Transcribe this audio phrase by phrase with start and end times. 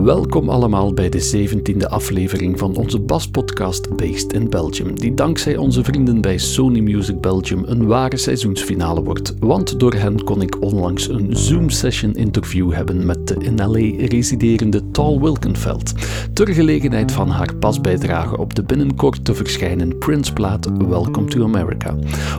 [0.00, 5.84] Welkom allemaal bij de 17e aflevering van onze baspodcast Based in Belgium, die dankzij onze
[5.84, 9.34] vrienden bij Sony Music Belgium een ware seizoensfinale wordt.
[9.38, 14.90] Want door hen kon ik onlangs een Zoom-session interview hebben met de in LA residerende
[14.90, 15.92] Tal Wilkenfeld,
[16.32, 21.96] ter gelegenheid van haar pasbijdrage op de binnenkort te verschijnen Prince-plaat Welcome to America.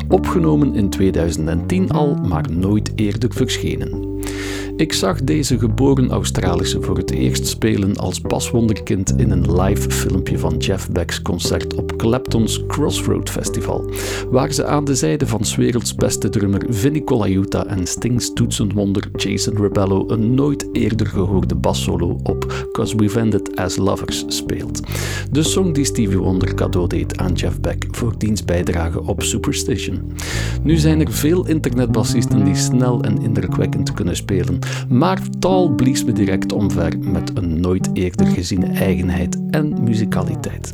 [0.09, 4.12] Opgenomen in 2010 al, maar nooit eerder verschenen.
[4.75, 10.39] Ik zag deze geboren Australische voor het eerst spelen als baswonderkind in een live filmpje
[10.39, 13.89] van Jeff Beck's concert op Clapton's Crossroad Festival,
[14.29, 19.09] waar ze aan de zijde van 's werelds beste drummer Vinnie Colaiuta en Stings toetsenwonder
[19.15, 24.79] Jason Rebello een nooit eerder gehoorde bassolo op Cause We've Ended As Lovers speelt.
[25.31, 30.11] De song die Stevie Wonder cadeau deed aan Jeff Beck voor diens bijdrage op Superstition.
[30.63, 36.11] Nu zijn er veel internetbassisten die snel en indrukwekkend kunnen spelen, maar Tal blies me
[36.11, 40.73] direct omver met een nooit eerder geziene eigenheid en muzikaliteit.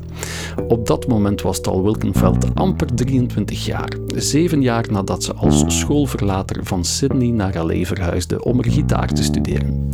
[0.67, 6.65] Op dat moment was Tal Wilkenveld amper 23 jaar, zeven jaar nadat ze als schoolverlater
[6.65, 9.89] van Sydney naar LA verhuisde om er gitaar te studeren.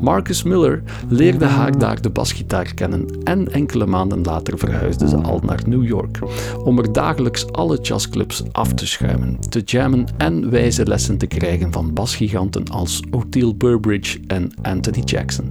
[0.00, 5.40] Marcus Miller leerde haar daar de basgitaar kennen en enkele maanden later verhuisde ze al
[5.44, 6.18] naar New York
[6.64, 11.72] om er dagelijks alle jazzclubs af te schuimen, te jammen en wijze lessen te krijgen
[11.72, 15.48] van basgiganten als Othel Burbridge en Anthony Jackson.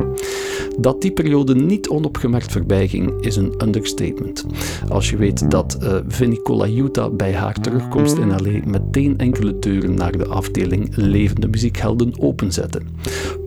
[0.80, 4.46] Dat die periode niet onopgemerkt voorbij ging, is een understatement.
[4.90, 9.94] Als je weet dat uh, Vinnie Colaiuta bij haar terugkomst in LA meteen enkele deuren
[9.94, 12.82] naar de afdeling levende muziekhelden openzette.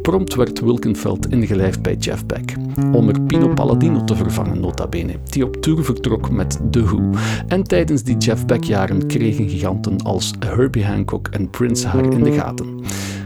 [0.03, 2.55] Prompt werd Wilkenfeld ingelijfd bij Jeff Beck,
[2.93, 7.11] om er Pino Palladino te vervangen nota bene, die op tour vertrok met The Who.
[7.49, 12.33] En tijdens die Jeff Beck-jaren kregen giganten als Herbie Hancock en Prince haar in de
[12.33, 12.81] gaten.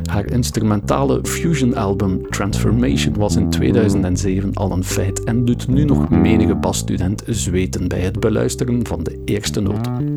[0.06, 6.54] Haar instrumentale fusion-album Transformation was in 2007 al een feit en doet nu nog menige
[6.54, 10.14] basstudent zweten bij het beluisteren van de eerste noten.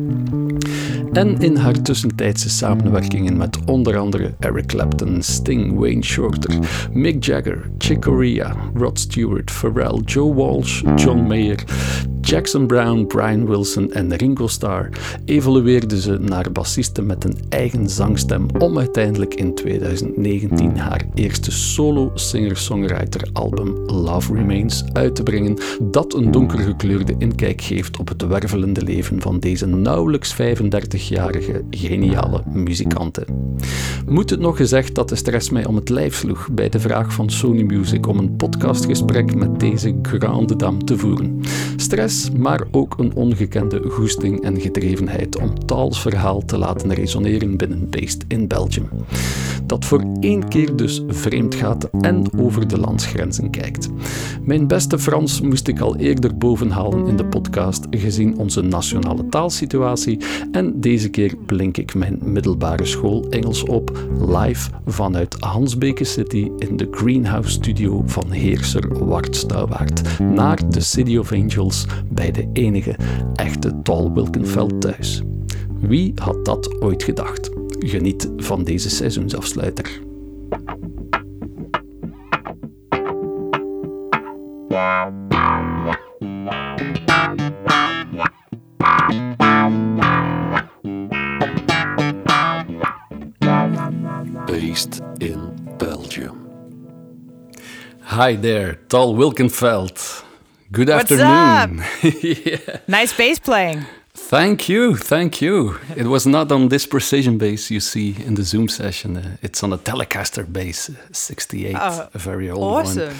[1.12, 6.58] En in haar tussentijdse samenwerkingen met onder andere Eric Clapton, Sting, Wayne Shorter,
[6.92, 11.64] Mick Jagger, Chick Corea, Rod Stewart, Pharrell, Joe Walsh, John Mayer,
[12.20, 14.88] Jackson Brown, Brian Wilson en Ringo Starr
[15.24, 22.10] evolueerde ze naar bassiste met een eigen zangstem om uiteindelijk in 2019 haar eerste solo
[22.14, 28.82] singer-songwriter album Love Remains uit te brengen, dat een donkergekleurde inkijk geeft op het wervelende
[28.82, 33.26] leven van deze nauwelijks 35-jarige geniale muzikante.
[34.06, 37.12] Moet het nog gezegd dat de stress mij om het lijf sloeg bij de vraag
[37.12, 41.40] van Sony Music om een podcastgesprek met deze grande dame te voeren.
[41.76, 47.90] Stress maar ook een ongekende goesting en gedrevenheid om Tals verhaal te laten resoneren binnen
[47.90, 48.88] Based in Belgium.
[49.70, 53.88] Dat voor één keer dus vreemd gaat en over de landsgrenzen kijkt.
[54.42, 60.18] Mijn beste Frans moest ik al eerder bovenhalen in de podcast, gezien onze nationale taalsituatie,
[60.52, 66.76] en deze keer blink ik mijn middelbare school Engels op, live vanuit Hansbeke City in
[66.76, 72.96] de Greenhouse Studio van heerser Wart Stouwaard naar de City of Angels bij de enige
[73.34, 75.22] echte Tal Wilkenfeld thuis.
[75.80, 77.59] Wie had dat ooit gedacht?
[77.86, 80.00] Geniet van deze seizoensafsluiter.
[94.46, 96.48] Based in Belgium.
[98.00, 100.24] Hi there, Tal Wilkenfeld.
[100.72, 101.82] Good What's afternoon.
[102.20, 102.58] yeah.
[102.86, 103.84] Nice bass playing.
[104.28, 105.78] Thank you, thank you.
[105.96, 109.16] It was not on this precision bass you see in the Zoom session.
[109.16, 113.08] Uh, it's on a Telecaster bass, uh, 68, Oh, a very old awesome.
[113.08, 113.16] one.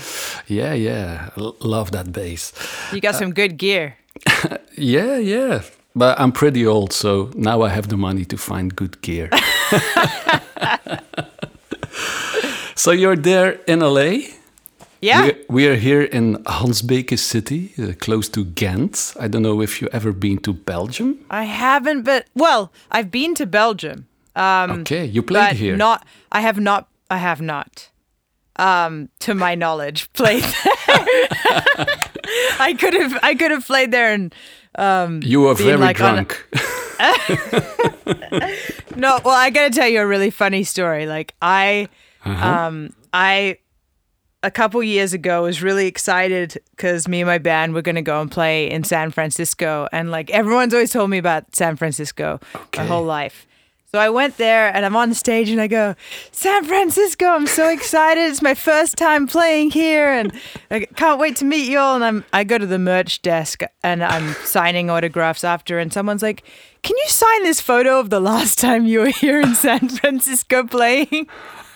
[0.47, 2.53] Yeah, yeah, L- love that bass.
[2.93, 3.97] You got some good gear.
[4.77, 5.61] Yeah, yeah.
[5.95, 9.29] But I'm pretty old, so now I have the money to find good gear.
[12.75, 14.21] so you're there in LA?
[15.03, 15.23] Yeah.
[15.23, 19.15] We're, we are here in Hansbeke City, uh, close to Ghent.
[19.19, 21.19] I don't know if you've ever been to Belgium.
[21.31, 24.07] I haven't, but well, I've been to Belgium.
[24.37, 25.77] Um, Okay, you played here.
[25.77, 26.05] not.
[26.31, 26.87] I have not.
[27.11, 27.89] I have not.
[28.57, 30.75] Um, to my knowledge, played there.
[32.61, 33.19] I could have.
[33.23, 34.35] I could have played there and.
[34.77, 36.47] Um, you were very like drunk.
[38.97, 41.07] no, well, I gotta tell you a really funny story.
[41.07, 41.89] Like I,
[42.25, 42.49] Uh-huh.
[42.67, 43.59] um, I,
[44.43, 48.21] a couple years ago was really excited because me and my band were gonna go
[48.21, 52.83] and play in San Francisco, and like everyone's always told me about San Francisco Okay.
[52.83, 53.47] my whole life.
[53.93, 55.97] So I went there and I'm on stage and I go,
[56.31, 58.21] San Francisco, I'm so excited.
[58.31, 60.33] It's my first time playing here and
[60.71, 61.97] I can't wait to meet you all.
[61.97, 66.23] And I'm I go to the merch desk and I'm signing autographs after and someone's
[66.23, 66.45] like,
[66.85, 70.63] Can you sign this photo of the last time you were here in San Francisco
[70.65, 71.27] playing?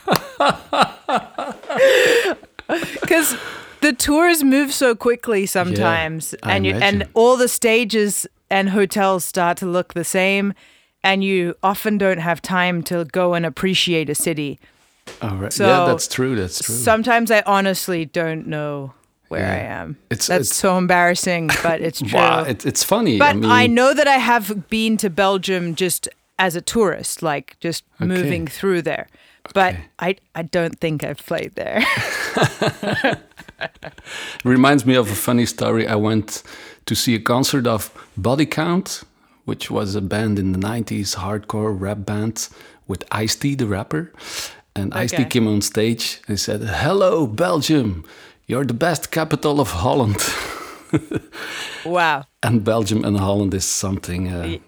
[3.01, 3.37] Because
[3.81, 9.25] the tours move so quickly sometimes I and you and all the stages and hotels
[9.25, 10.55] start to look the same
[11.03, 14.59] and you often don't have time to go and appreciate a city.
[15.21, 15.53] All right.
[15.53, 16.35] So yeah, that's true.
[16.35, 16.75] That's true.
[16.75, 18.95] Sometimes I honestly don't know
[19.29, 19.53] where Yeah.
[19.53, 19.99] I am.
[20.11, 22.19] It's- That's it's- so embarrassing, but it's true.
[22.19, 23.19] wow, it, it's funny.
[23.19, 26.09] but I mean, I know that I have been to Belgium just
[26.39, 29.09] as a tourist, like just moving through there.
[29.53, 31.85] But I I don't think I've played there.
[34.45, 35.87] reminds me of a funny story.
[35.87, 36.43] I went
[36.87, 39.05] to see a concert of Body Count,
[39.45, 42.49] which was a band in the 90s, hardcore rap band
[42.87, 44.13] with Ice T, the rapper.
[44.77, 48.05] And Ice T came on stage and said, Hello, Belgium.
[48.47, 50.17] You're the best capital of Holland.
[51.85, 52.25] wow.
[52.43, 54.59] and Belgium and Holland is something uh,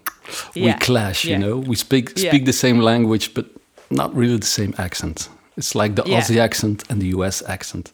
[0.55, 1.33] we clash, yeah.
[1.33, 1.57] you know.
[1.57, 2.29] We speak Yeah.
[2.31, 3.45] speak the same language, but
[3.89, 5.29] not really the same accent.
[5.57, 6.19] It's like the Yeah.
[6.21, 7.93] Aussie accent and the US accent.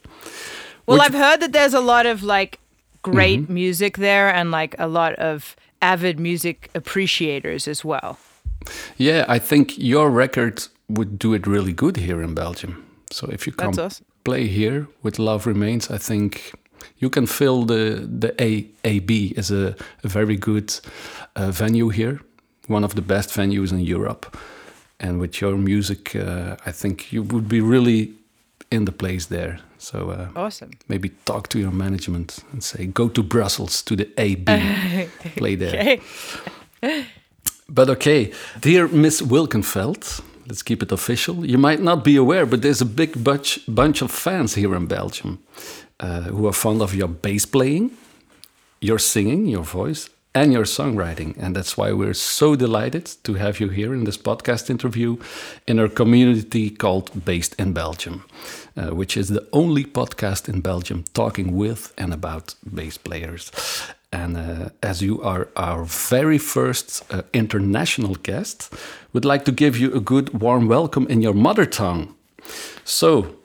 [0.85, 2.59] Well, I've heard that there's a lot of like
[3.01, 3.53] great Mm-hmm.
[3.53, 8.17] music there and like a lot of avid music appreciators as well.
[8.97, 12.75] Yeah, I think your record would do it really good here in Belgium.
[13.11, 14.05] So if you come awesome.
[14.23, 16.51] play here with Love Remains, I think
[16.97, 20.73] you can fill the the A AB is a, a very good
[21.35, 22.19] uh, venue here,
[22.69, 24.25] one of the best venues in Europe.
[25.03, 28.13] And with your music, uh, I think you would be really
[28.71, 29.57] in the place there.
[29.77, 30.69] So uh, Awesome.
[30.87, 34.45] maybe talk to your management and say, go to Brussels to the AB,
[35.37, 35.75] play there.
[35.79, 35.99] Okay.
[37.69, 41.45] But okay, dear Miss Wilkenfeld, let's keep it official.
[41.45, 44.85] You might not be aware, but there's a big bunch, bunch of fans here in
[44.85, 45.39] Belgium
[45.99, 47.91] uh, who are fond of your bass playing,
[48.81, 51.35] your singing, your voice, and your songwriting.
[51.37, 55.17] And that's why we're so delighted to have you here in this podcast interview
[55.67, 58.25] in our community called Based in Belgium,
[58.75, 63.51] uh, which is the only podcast in Belgium talking with and about bass players.
[64.11, 68.73] And uh, as you are our very first uh, international guest,
[69.11, 72.15] we'd like to give you a good warm welcome in your mother tongue.
[72.83, 73.35] So,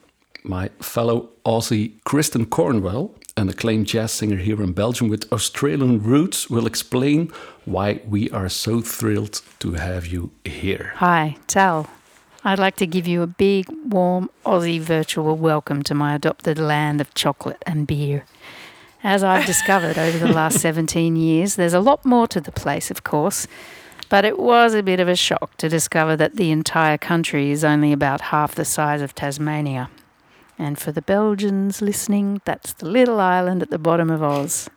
[0.44, 6.50] my fellow Aussie Kristen Cornwell, an acclaimed jazz singer here in Belgium with Australian roots,
[6.50, 7.32] will explain
[7.64, 10.92] why we are so thrilled to have you here.
[10.96, 11.88] Hi, Tal.
[12.42, 17.00] I'd like to give you a big, warm Aussie virtual welcome to my adopted land
[17.00, 18.24] of chocolate and beer.
[19.04, 22.90] As I've discovered over the last 17 years, there's a lot more to the place,
[22.90, 23.46] of course,
[24.08, 27.62] but it was a bit of a shock to discover that the entire country is
[27.62, 29.90] only about half the size of Tasmania.
[30.58, 34.68] And for the Belgians listening, that's the little island at the bottom of Oz.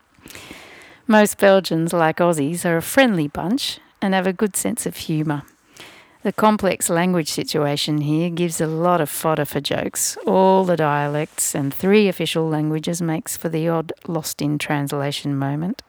[1.07, 5.41] Most Belgians, like Aussies, are a friendly bunch and have a good sense of humour.
[6.23, 10.17] The complex language situation here gives a lot of fodder for jokes.
[10.27, 15.81] All the dialects and three official languages makes for the odd lost in translation moment.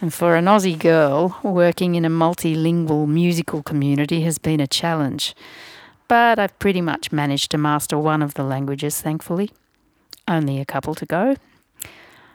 [0.00, 5.34] And for an Aussie girl, working in a multilingual musical community has been a challenge.
[6.08, 9.50] But I've pretty much managed to master one of the languages, thankfully.
[10.28, 11.36] Only a couple to go.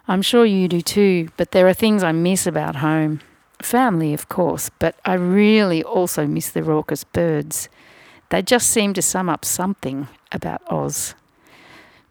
[0.07, 3.21] I'm sure you do too, but there are things I miss about home.
[3.61, 7.69] Family, of course, but I really also miss the raucous birds.
[8.29, 11.13] They just seem to sum up something about Oz.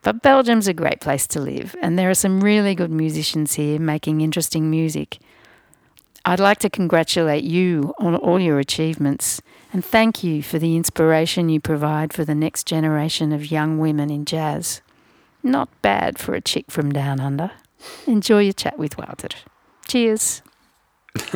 [0.02, 3.80] But Belgium's a great place to live, and there are some really good musicians here
[3.80, 5.18] making interesting music.
[6.24, 9.40] I'd like to congratulate you on all your achievements
[9.72, 14.10] and thank you for the inspiration you provide for the next generation of young women
[14.10, 14.82] in jazz.
[15.42, 17.50] Not bad for a chick from down under.
[18.06, 19.28] Enjoy your chat with Walter.
[19.86, 20.42] Cheers.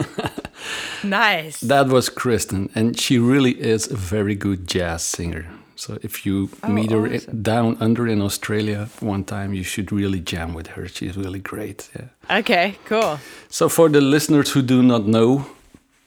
[1.04, 1.60] Nice.
[1.60, 5.46] That was Kristen, and she really is a very good jazz singer.
[5.74, 7.42] So if you oh, meet her awesome.
[7.42, 10.86] down under in Australia one time, you should really jam with her.
[10.86, 11.90] She's really great.
[11.96, 12.38] Yeah.
[12.38, 13.18] Okay, cool.
[13.48, 15.46] So for the listeners who do not know,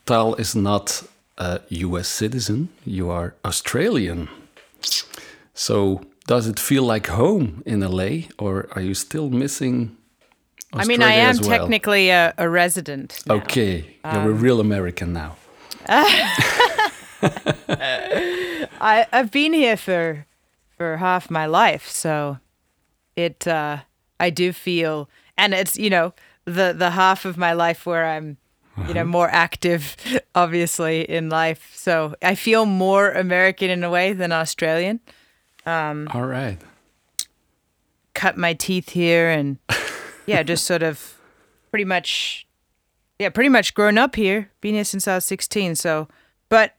[0.06, 1.04] Tal is not
[1.38, 2.70] a US citizen.
[2.86, 4.30] You are Australian.
[5.54, 9.96] So does it feel like home in LA or are you still missing
[10.74, 11.50] Australia I mean, I am well?
[11.50, 13.24] technically a, a resident.
[13.26, 13.36] now.
[13.36, 15.36] Okay, you're Um, a real American now.
[18.82, 20.26] I I've been here for
[20.78, 22.38] for half my life, so
[23.16, 23.78] it uh
[24.20, 26.14] I do feel and it's, you know,
[26.46, 28.38] the the half of my life where I'm
[28.88, 29.96] you know, more active,
[30.36, 31.72] obviously, in life.
[31.76, 35.00] So I feel more American in a way than Australian.
[35.66, 36.58] um, All right.
[38.14, 39.58] Cut my teeth here and,
[40.26, 41.20] yeah, just sort of
[41.72, 42.48] pretty much,
[43.20, 45.76] yeah, pretty much grown up here, been here since I was 16.
[45.76, 46.08] So,
[46.50, 46.76] but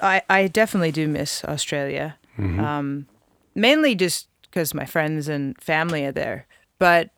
[0.00, 2.16] I, I definitely do miss Australia.
[2.38, 3.06] Um,
[3.54, 6.46] mainly just because my friends and family are there.
[6.78, 7.10] But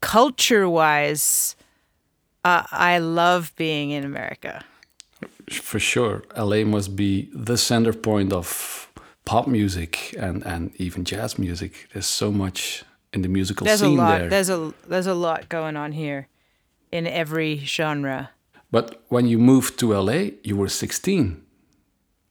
[0.00, 1.54] culture wise,
[2.48, 2.62] uh,
[2.92, 4.54] I love being in America.
[5.50, 7.10] For sure, LA must be
[7.48, 8.46] the center point of
[9.24, 11.72] pop music and, and even jazz music.
[11.92, 14.18] There's so much in the musical There's a scene lot.
[14.18, 14.28] there.
[14.28, 16.28] There's a there's a lot going on here,
[16.92, 18.30] in every genre.
[18.70, 21.42] But when you moved to LA, you were 16.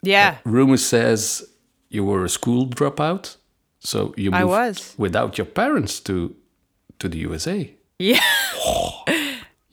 [0.03, 1.43] Yeah, Rumor says
[1.89, 3.37] you were a school dropout,
[3.79, 4.93] so you moved I was.
[4.97, 6.35] without your parents to
[6.99, 7.57] to the USA.
[7.99, 8.21] yeah.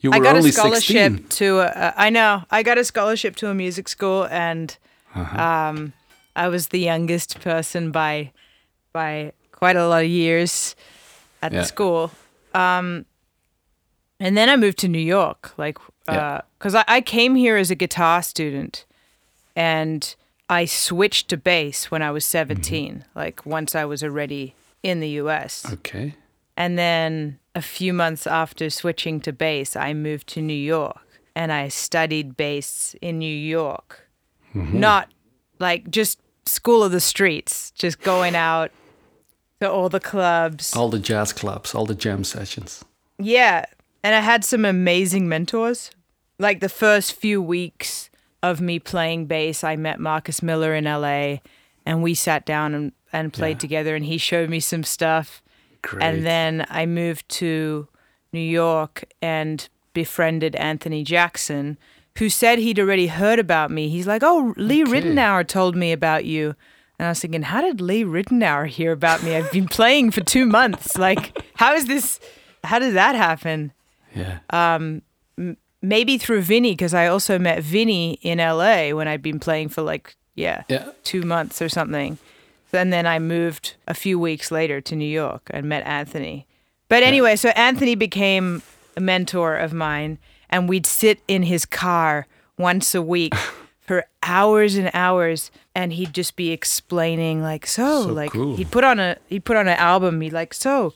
[0.05, 1.27] You were I got a scholarship 16.
[1.39, 1.59] to.
[1.61, 2.43] A, I know.
[2.51, 4.77] I got a scholarship to a music school, and
[5.15, 5.41] Uh-huh.
[5.41, 5.93] um,
[6.35, 8.31] I was the youngest person by
[8.93, 10.75] by quite a lot of years
[11.41, 11.61] at Yeah.
[11.61, 12.11] the school.
[12.53, 13.05] Um,
[14.19, 16.41] and then I moved to New York, like Yeah.
[16.59, 18.85] because I, I came here as a guitar student,
[19.55, 20.15] and
[20.49, 23.19] I switched to bass when I was 17 Mm-hmm.
[23.19, 25.65] Like once I was already in the U.S.
[25.73, 26.13] Okay.
[26.57, 30.99] And then a few months after switching to bass, I moved to New York
[31.35, 34.07] and I studied bass in New York.
[34.53, 34.79] Mm-hmm.
[34.79, 35.11] Not
[35.59, 38.71] like just school of the streets, just going out
[39.61, 40.75] to all the clubs.
[40.75, 42.83] All the jazz clubs, all the jam sessions.
[43.19, 43.65] Yeah.
[44.03, 45.91] And I had some amazing mentors.
[46.39, 48.09] Like the first few weeks
[48.43, 51.37] of me playing bass, I met Marcus Miller in LA
[51.85, 53.59] and we sat down and, and played Yeah.
[53.59, 55.41] together and he showed me some stuff.
[55.85, 56.03] Great.
[56.03, 57.87] And then I moved to
[58.33, 61.77] New York and befriended Anthony Jackson,
[62.17, 63.87] who said he'd already heard about me.
[63.89, 64.91] He's like, Oh, Lee Okay.
[64.91, 66.55] Ritenour told me about you.
[66.97, 69.35] And I was thinking, How did Lee Ritenour hear about me?
[69.35, 70.97] I've been playing for two months.
[70.97, 72.19] Like, how is this?
[72.63, 73.71] How did that happen?
[74.15, 74.39] yeah.
[74.49, 74.99] Uh,
[75.81, 79.83] Maybe through Vinnie, because I also met Vinnie in LA when I'd been playing for
[79.83, 80.89] like, yeah, yeah.
[81.03, 82.17] two months or something.
[82.73, 86.45] And then I moved a few weeks later to New York and met Anthony.
[86.89, 88.61] But anyway, so Anthony became
[88.97, 90.19] a mentor of mine,
[90.49, 93.33] and we'd sit in his car once a week
[93.79, 98.55] for hours and hours, and he'd just be explaining like, so, So like cool.
[98.55, 100.21] he'd put on a he'd put on an album.
[100.21, 100.93] He'd like, so,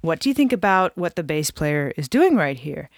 [0.00, 2.90] what do you think about what the bass player is doing right here?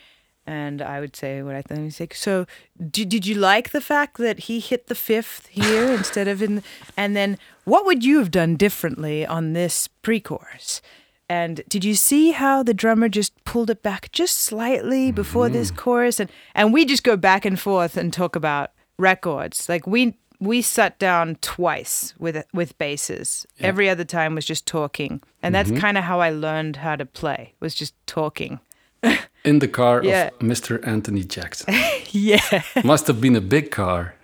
[0.47, 1.79] And I would say what I thought.
[1.79, 2.47] He'd so
[2.91, 6.63] did, did you like the fact that he hit the fifth here instead of in?
[6.97, 10.83] And then what would you have done differently on this pre-chorus?
[11.29, 15.71] And did you see how the drummer just pulled it back just slightly before this
[15.71, 15.77] mm.
[15.77, 16.21] chorus?
[16.21, 19.69] And and we just go back and forth and talk about records.
[19.69, 23.47] Like we we sat down twice with with basses.
[23.61, 25.81] Every other time was just talking, and that's mm-hmm.
[25.81, 27.55] kind of how I learned how to play.
[27.61, 28.59] Was just talking.
[29.45, 30.29] In the car Yeah.
[30.29, 30.79] of Mr.
[30.87, 31.75] Anthony Jackson.
[32.15, 32.63] Yeah.
[32.85, 34.15] Must have been a big car.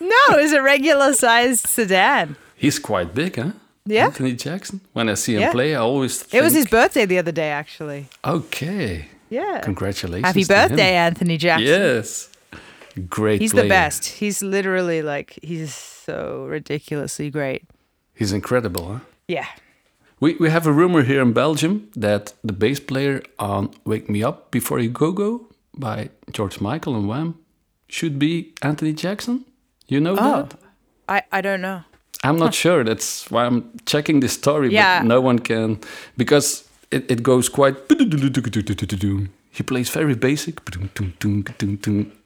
[0.00, 2.36] No, it was a regular sized sedan.
[2.56, 3.52] He's quite big, huh?
[3.84, 4.06] Yeah.
[4.06, 4.80] Anthony Jackson.
[4.94, 5.52] When I see him Yeah.
[5.52, 8.08] play, I always think, It was his birthday the other day, actually.
[8.24, 9.06] Okay.
[9.30, 9.60] Yeah.
[9.62, 10.26] Congratulations.
[10.26, 11.66] Happy birthday, Anthony Jackson.
[11.68, 12.28] Yes.
[13.08, 13.64] Great He's player.
[13.64, 14.04] the best.
[14.06, 17.62] He's literally like, he's so ridiculously great.
[18.14, 18.98] He's incredible, huh?
[19.28, 19.46] Yeah.
[20.22, 24.22] We, we have a rumor here in Belgium that the bass player on Wake Me
[24.22, 27.34] Up Before You Go Go by George Michael and Wham
[27.88, 29.44] should be Anthony Jackson.
[29.88, 30.42] You know Oh.
[30.42, 30.54] that?
[31.08, 31.82] I, I don't know.
[32.22, 32.84] I'm not sure.
[32.84, 35.00] That's why I'm checking this story, Yeah.
[35.00, 35.80] but no one can
[36.16, 37.74] because it, it goes quite.
[39.54, 40.60] He plays very basic,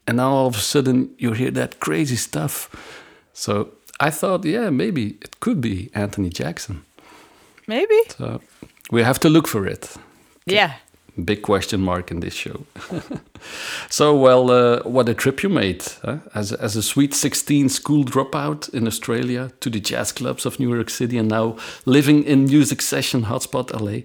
[0.07, 2.69] and now all of a sudden you hear that crazy stuff.
[3.33, 6.83] So I thought, yeah, maybe it could be Anthony Jackson.
[7.67, 7.99] Maybe.
[8.17, 8.41] So
[8.91, 9.97] we have to look for it.
[10.47, 10.75] Yeah.
[11.25, 12.67] Big question mark in this show.
[13.89, 16.19] so, well, uh, what a trip you made huh?
[16.35, 20.75] as, as a sweet 16 school dropout in Australia to the jazz clubs of New
[20.75, 21.57] York City and now
[21.87, 24.03] living in music session hotspot LA.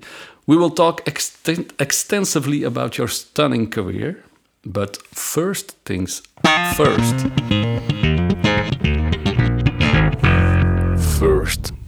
[0.48, 4.24] We will talk exten- extensively about your stunning career.
[4.64, 6.22] But first things
[6.76, 7.26] first.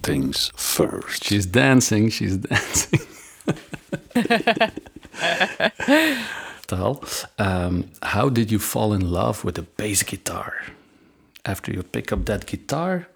[0.04, 1.24] First things first.
[1.24, 3.00] She's dancing, she's dancing.
[6.68, 7.04] Tal,
[7.40, 10.54] um, how did you fall in love with the bass guitar?
[11.46, 13.08] After you pick up that guitar,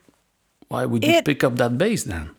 [0.68, 2.30] why would you It- pick up that bass then?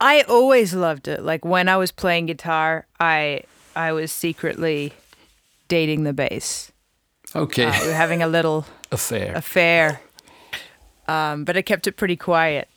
[0.00, 1.22] I always loved it.
[1.22, 3.42] Like when I was playing guitar, I
[3.74, 4.92] I was secretly
[5.68, 6.70] dating the bass.
[7.34, 7.64] Okay.
[7.64, 9.32] Uh, we were having a little Affair.
[9.34, 10.00] affair,
[11.08, 12.68] um, but I kept it pretty quiet.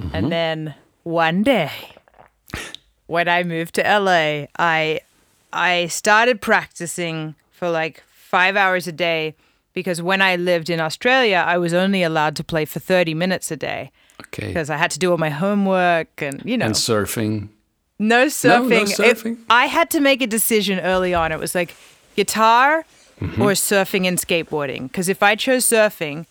[0.00, 0.14] Mm-hmm.
[0.16, 1.70] And then one day,
[3.06, 5.00] when I moved to LA, I
[5.52, 9.34] I started practicing for like five hours a day
[9.72, 13.50] because when I lived in Australia, I was only allowed to play for thirty minutes
[13.50, 13.90] a day
[14.22, 14.48] okay.
[14.48, 17.48] because I had to do all my homework and you know And surfing.
[17.98, 18.88] no surfing.
[18.90, 19.38] It- surfing?
[19.48, 21.32] I had to make a decision early on.
[21.32, 21.74] It was like
[22.16, 22.84] guitar
[23.20, 23.42] Mm-hmm.
[23.42, 24.84] or surfing and skateboarding.
[24.84, 26.24] Because if I chose surfing,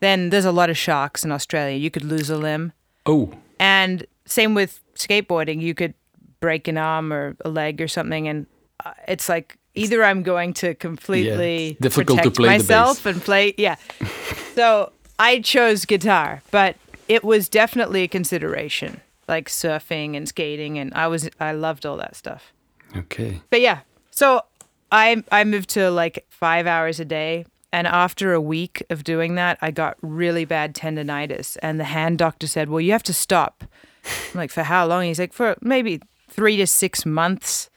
[0.00, 1.76] then there's a lot of sharks in Australia.
[1.78, 2.72] You could lose a limb.
[3.06, 5.60] Oh, And same with skateboarding.
[5.60, 5.94] You could
[6.40, 8.28] break an arm or a leg or something.
[8.28, 8.46] And
[8.84, 13.54] uh, it's like either I'm going to completely difficult to play myself and play.
[13.56, 13.76] Yeah.
[14.54, 16.76] so I chose guitar, but
[17.08, 20.78] it was definitely a consideration, like surfing and skating.
[20.78, 22.52] And I was, I loved all that stuff.
[22.96, 23.40] okay.
[23.50, 23.80] But yeah,
[24.10, 24.42] so
[24.90, 29.34] I I moved to like five hours a day, and after a week of doing
[29.36, 33.14] that, I got really bad tendonitis, and the hand doctor said, "Well, you have to
[33.14, 33.64] stop."
[34.04, 37.70] I'm like, "For how long?" He's like, "For maybe three to six months,"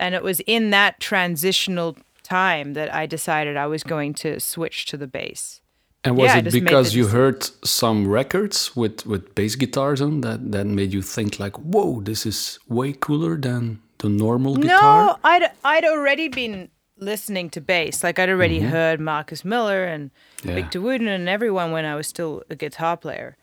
[0.00, 4.86] and it was in that transitional time that I decided I was going to switch
[4.86, 5.60] to the bass.
[6.04, 10.52] And was Yeah, it because you heard some records with, with bass guitars on that,
[10.52, 15.06] that made you think like, whoa, this is way cooler than the normal guitar?
[15.06, 18.02] No, I'd I'd already been listening to bass.
[18.02, 18.68] Like I'd already mm-hmm.
[18.70, 20.10] heard Marcus Miller and
[20.42, 20.54] Yeah.
[20.54, 23.36] Victor Wooten and everyone when I was still a guitar player.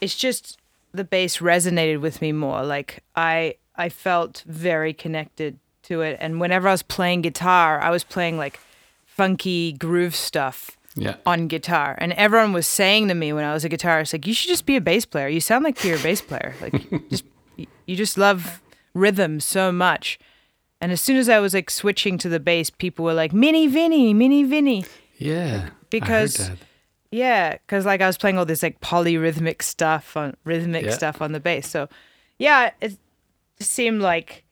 [0.00, 0.58] It's just
[0.92, 2.62] the bass resonated with me more.
[2.62, 6.16] Like I I felt very connected to it.
[6.20, 8.60] And whenever I was playing guitar, I was playing like
[9.06, 11.16] funky groove stuff Yeah.
[11.26, 11.96] on guitar.
[11.98, 14.66] And everyone was saying to me when I was a guitarist, like, you should just
[14.66, 15.28] be a bass player.
[15.28, 16.54] You sound like you're a bass player.
[16.60, 16.74] Like,
[17.10, 17.24] just
[17.86, 18.60] you just love
[18.94, 20.18] rhythm so much.
[20.82, 23.68] And as soon as I was like switching to the bass, people were like, Mini
[23.68, 24.84] Vinny, Mini Vinny.
[25.16, 25.70] Yeah.
[25.90, 26.66] Because- I heard that.
[27.14, 30.92] Yeah, because like I was playing all this like polyrhythmic stuff on rhythmic Yeah.
[30.92, 31.68] stuff on the bass.
[31.68, 31.88] So
[32.38, 32.96] yeah, it
[33.60, 34.44] seemed like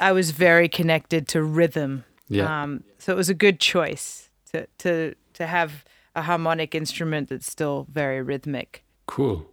[0.00, 2.04] I was very connected to rhythm.
[2.28, 2.62] Yeah.
[2.62, 7.50] Um, so it was a good choice to to to have a harmonic instrument that's
[7.50, 8.84] still very rhythmic.
[9.06, 9.44] Cool.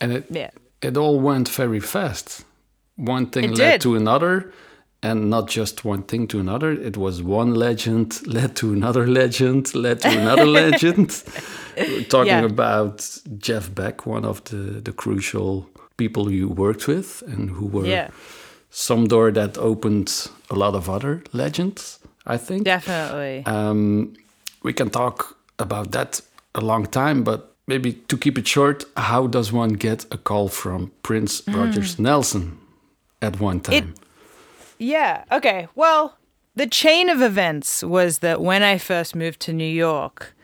[0.00, 0.50] And it, Yeah.
[0.82, 2.44] it all went very fast.
[2.94, 3.80] One thing It led did.
[3.80, 4.52] to another,
[5.10, 6.70] and not just one thing to another.
[6.72, 11.22] It was one legend led to another legend, led to another legend.
[11.76, 12.44] We're talking Yeah.
[12.44, 17.86] about Jeff Beck, one of the, the crucial people you worked with, and who were
[17.86, 18.08] Yeah,
[18.70, 22.64] some door that opened a lot of other legends, I think.
[22.64, 23.44] definitely.
[23.46, 24.12] Um,
[24.62, 26.20] we can talk about that
[26.54, 30.48] a long time, but maybe to keep it short, how does one get a call
[30.48, 32.58] from Prince Rogers Nelson
[33.22, 33.94] at one time?
[34.78, 35.24] Yeah.
[35.32, 35.68] Okay.
[35.74, 36.16] Well,
[36.54, 40.34] the chain of events was that when I first moved to New York,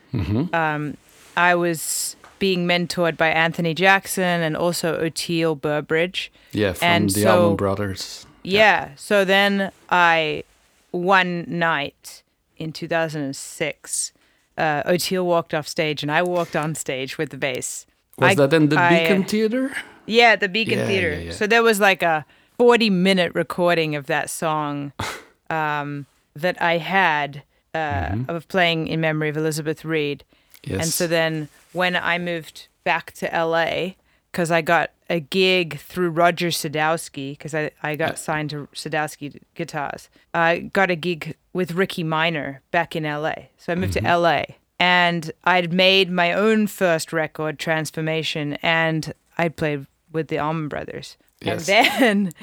[0.53, 0.97] um,
[1.35, 6.31] I was being mentored by Anthony Jackson and also Oteil Burbridge.
[6.51, 8.25] yeah, from and the so- Allman Brothers.
[8.43, 8.89] Yeah.
[8.95, 10.43] So then I,
[10.91, 12.21] one night
[12.57, 14.11] in 2006,
[14.57, 17.85] uh, Oteil walked off stage and I walked on stage with the bass.
[18.19, 19.71] Was I- that in the I- Beacon Theater?
[20.05, 21.11] Yeah, the Beacon Yeah, Theater.
[21.13, 21.31] yeah, yeah.
[21.31, 22.25] So there was like a
[22.57, 24.91] 40 minute recording of that song
[25.49, 30.23] um, that I had uh, of playing in memory of Elizabeth Reed.
[30.63, 30.73] Mm-hmm.
[30.75, 30.83] Yes.
[30.85, 33.93] And so then when I moved back to LA,
[34.31, 39.39] because I got a gig through Roger Sadowsky, because I, I got signed to Sadowsky
[39.55, 43.33] Guitars, I got a gig with Ricky Minor back in LA.
[43.57, 44.05] So I moved Mm-hmm.
[44.07, 44.43] to LA.
[44.79, 51.15] And I'd made my own first record, Transformation, and I'd played with the Allman Brothers.
[51.43, 51.69] Yes.
[51.69, 52.33] And then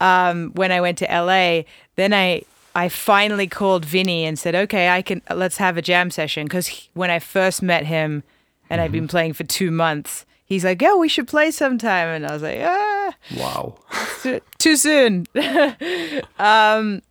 [0.00, 1.62] um, when I went to LA,
[1.96, 2.42] then I
[2.74, 6.88] I finally called Vinnie and said, "Okay, I can let's have a jam session." Because
[6.94, 8.22] when I first met him,
[8.70, 8.92] and I'd Mm-hmm.
[8.92, 12.42] been playing for two months, he's like, "Yeah, we should play sometime," and I was
[12.42, 13.74] like, "Ah, wow.
[14.22, 15.26] too- too soon."
[16.38, 17.02] um,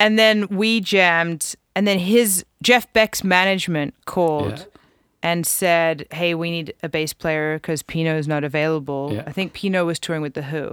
[0.00, 4.64] and then we jammed, and then his Jeff Beck's management called Yeah.
[5.26, 9.24] And said, "Hey, we need a bass player because Pino's not available." Yeah.
[9.26, 10.64] I think Pino was touring with the Who,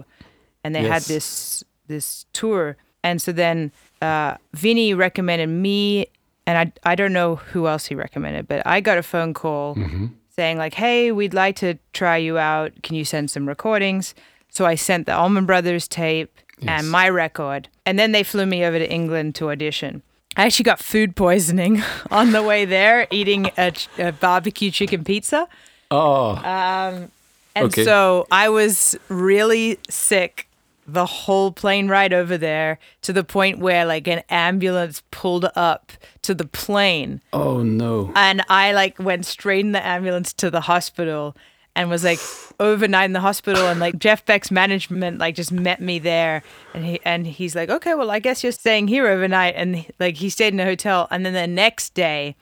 [0.64, 2.76] and they had this this tour.
[3.04, 6.08] And so then uh, Vinnie recommended me,
[6.46, 9.76] and I I don't know who else he recommended, but I got a phone call
[9.76, 10.06] Mm-hmm.
[10.36, 12.72] saying like, "Hey, we'd like to try you out.
[12.84, 14.14] Can you send some recordings?"
[14.50, 16.70] So I sent the Allman Brothers tape Yes.
[16.82, 20.02] and my record, and then they flew me over to England to audition.
[20.36, 25.48] I actually got food poisoning on the way there, eating a, a barbecue chicken pizza.
[25.92, 27.12] Oh, um,
[27.56, 27.84] And Okay.
[27.84, 30.48] so I was really sick
[30.88, 35.94] the whole plane ride over there to the point where like an ambulance pulled up
[36.24, 38.12] to the plane Oh no.
[38.16, 41.38] and I like went straight in the ambulance to the hospital
[41.76, 42.20] and was like
[42.60, 46.86] overnight in the hospital and like Jeff Beck's management like just met me there and
[46.86, 50.30] he and he's like okay well I guess you're staying here overnight and like he
[50.30, 52.36] stayed in a hotel and then the next day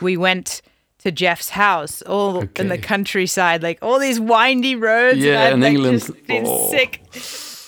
[0.00, 0.62] we went
[0.98, 5.52] to Jeff's house all in the countryside like all these windy roads and Yeah, I'd,
[5.54, 6.10] in like, England.
[6.28, 6.70] been Oh.
[6.70, 7.00] sick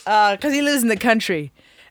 [0.06, 1.50] uh, because he lives in the country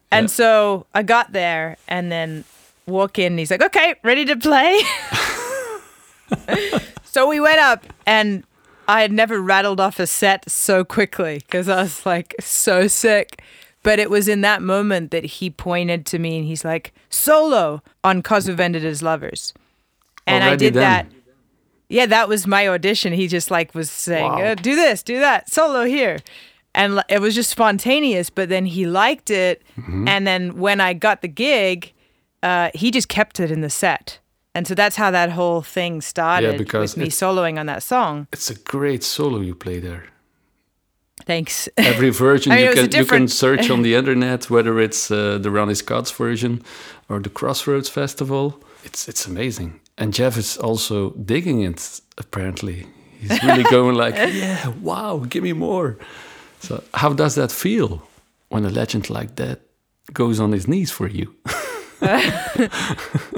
[0.09, 0.27] and Yeah.
[0.27, 2.45] so I got there and then
[2.85, 4.79] walk in and he's like okay ready to play
[7.03, 8.43] so we went up, and
[8.91, 13.41] I had never rattled off a set so quickly because I was like so sick.
[13.83, 17.81] But it was in that moment that he pointed to me and he's like, solo
[18.03, 19.53] on Cause We've Ended As Lovers.
[20.27, 20.81] And I did then?
[20.81, 21.07] that.
[21.87, 23.13] Yeah, that was my audition.
[23.13, 24.41] He just like was saying, Wow.
[24.43, 26.19] uh, do this, do that, solo here.
[26.75, 29.61] And it was just spontaneous, but then he liked it.
[29.77, 30.07] Mm-hmm.
[30.07, 31.93] And then when I got the gig,
[32.43, 34.19] uh, he just kept it in the set.
[34.53, 38.27] And so that's how that whole thing started because with me soloing on that song.
[38.33, 40.05] It's a great solo you play there.
[41.25, 41.69] Thanks.
[41.77, 45.37] Every version I mean, you can you can search on the internet, whether it's uh,
[45.37, 46.61] the Ronnie Scott's version
[47.07, 48.61] or the Crossroads Festival.
[48.83, 49.79] It's it's amazing.
[49.97, 52.01] And Jeff is also digging it.
[52.17, 52.87] Apparently,
[53.19, 55.97] he's really going like, yeah, wow, give me more.
[56.59, 58.01] So, how does that feel
[58.49, 59.59] when a legend like that
[60.11, 61.35] goes on his knees for you?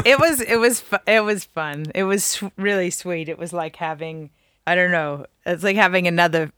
[0.06, 1.86] it was it was fu- it was fun.
[1.96, 3.30] It was really sweet.
[3.30, 4.30] It was like having
[4.66, 5.26] I don't know.
[5.46, 6.52] It's like having another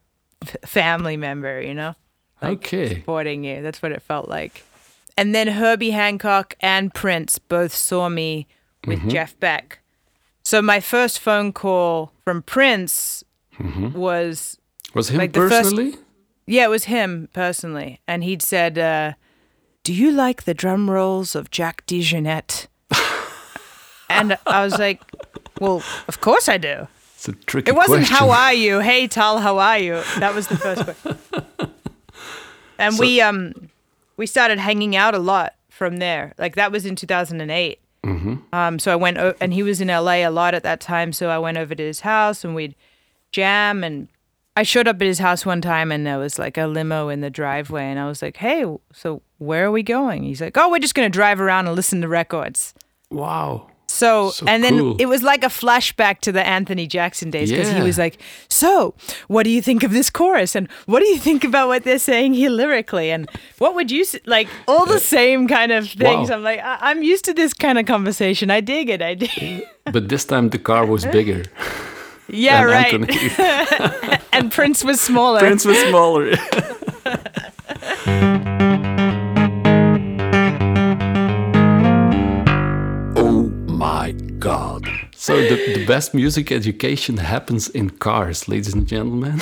[0.43, 1.95] f- family member, you know,
[2.43, 3.61] okay, supporting you.
[3.61, 4.63] That's what it felt like.
[5.17, 8.47] And then Herbie Hancock and Prince both saw me
[8.85, 9.09] with Mm-hmm.
[9.09, 9.79] Jeff Beck.
[10.43, 13.23] So my first phone call from Prince
[13.59, 13.97] Mm-hmm.
[13.97, 14.57] was
[14.93, 15.95] was him Like the first- personally?
[16.47, 19.13] Yeah, it was him personally, and he'd said, uh,
[19.85, 22.65] "Do you like the drum rolls of Jack DeJohnette?"
[24.09, 25.01] and I was like,
[25.61, 28.15] "Well, of course I do." It's a tricky It wasn't question.
[28.17, 30.01] "How are you?" Hey, Tal, how are you?
[30.19, 31.17] That was the first question.
[32.77, 33.69] And So- we um
[34.17, 36.33] we started hanging out a lot from there.
[36.37, 37.79] Like that was in 2008.
[38.03, 38.35] Mm-hmm.
[38.53, 41.11] Um, so I went, o- and he was in LA a lot at that time.
[41.13, 42.75] So I went over to his house and we'd
[43.31, 43.83] jam.
[43.83, 44.07] And
[44.55, 47.19] I showed up at his house one time and there was like a limo in
[47.21, 47.83] the driveway.
[47.85, 50.23] And I was like, hey, so where are we going?
[50.23, 52.73] He's like, oh, we're just going to drive around and listen to records.
[53.09, 53.67] Wow.
[53.87, 54.95] So, So and then cool.
[54.99, 58.17] it was like a flashback to the Anthony Jackson days because he was like,
[58.49, 58.93] So,
[59.27, 60.55] what do you think of this chorus?
[60.55, 63.11] And what do you think about what they're saying here lyrically?
[63.11, 64.49] And what would you like?
[64.67, 66.29] All the same kind of things.
[66.29, 66.35] Wow.
[66.37, 68.49] I'm like, I- I'm used to this kind of conversation.
[68.51, 69.01] I dig it.
[69.01, 69.63] I dig.
[69.91, 71.43] But this time the car was bigger
[72.27, 74.21] yeah, right.
[74.33, 75.39] And Prince was smaller.
[75.39, 76.35] Prince was smaller.
[85.25, 89.41] So the, the best music education happens in cars, ladies and gentlemen.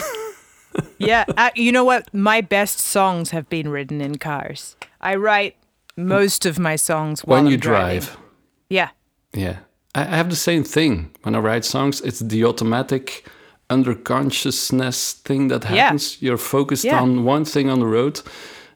[0.97, 2.07] yeah, uh, you know what?
[2.13, 4.77] My best songs have been written in cars.
[5.01, 5.57] I write
[5.97, 7.99] most of my songs while when you driving.
[7.99, 8.17] drive.
[8.69, 8.89] Yeah.
[9.33, 9.57] Yeah.
[9.93, 11.11] I I have the same thing.
[11.23, 13.25] When I write songs, it's the automatic
[13.69, 16.17] underconsciousness thing that happens.
[16.21, 16.27] Yeah.
[16.29, 17.01] You're focused Yeah.
[17.01, 18.21] on one thing on the road.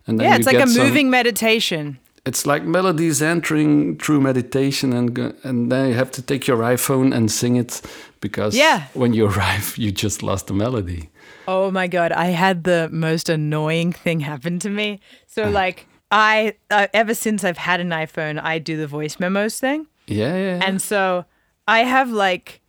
[0.08, 1.98] And then Yeah, it's like a some- moving meditation.
[2.28, 7.10] It's like melodies entering through meditation and and then you have to take your iphone
[7.18, 7.82] and sing it
[8.26, 8.80] because Yeah.
[9.02, 11.02] when you arrive you just lost the melody
[11.50, 15.00] Oh my god, I had the most annoying thing happen to me.
[15.28, 15.78] So like
[16.12, 16.34] I
[16.70, 19.88] uh, ever since I've had an iPhone, I do the voice memos thing.
[20.08, 21.24] yeah yeah And so
[21.68, 22.60] I have like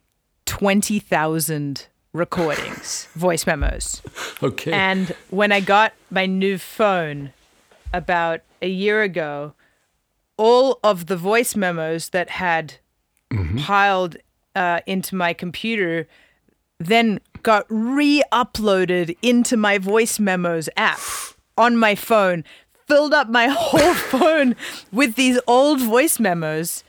[0.47, 4.03] 20,000 recordings, voice memos.
[4.43, 7.33] okay And when I got my new phone
[7.93, 9.55] about a year ago,
[10.37, 12.75] all of the voice memos that had
[13.59, 14.17] piled
[14.55, 16.09] uh, into my computer
[16.79, 21.01] then got re uploaded into my voice memos app
[21.57, 22.45] on my phone,
[22.87, 24.55] filled up my whole phone
[24.93, 26.85] with these old voice memos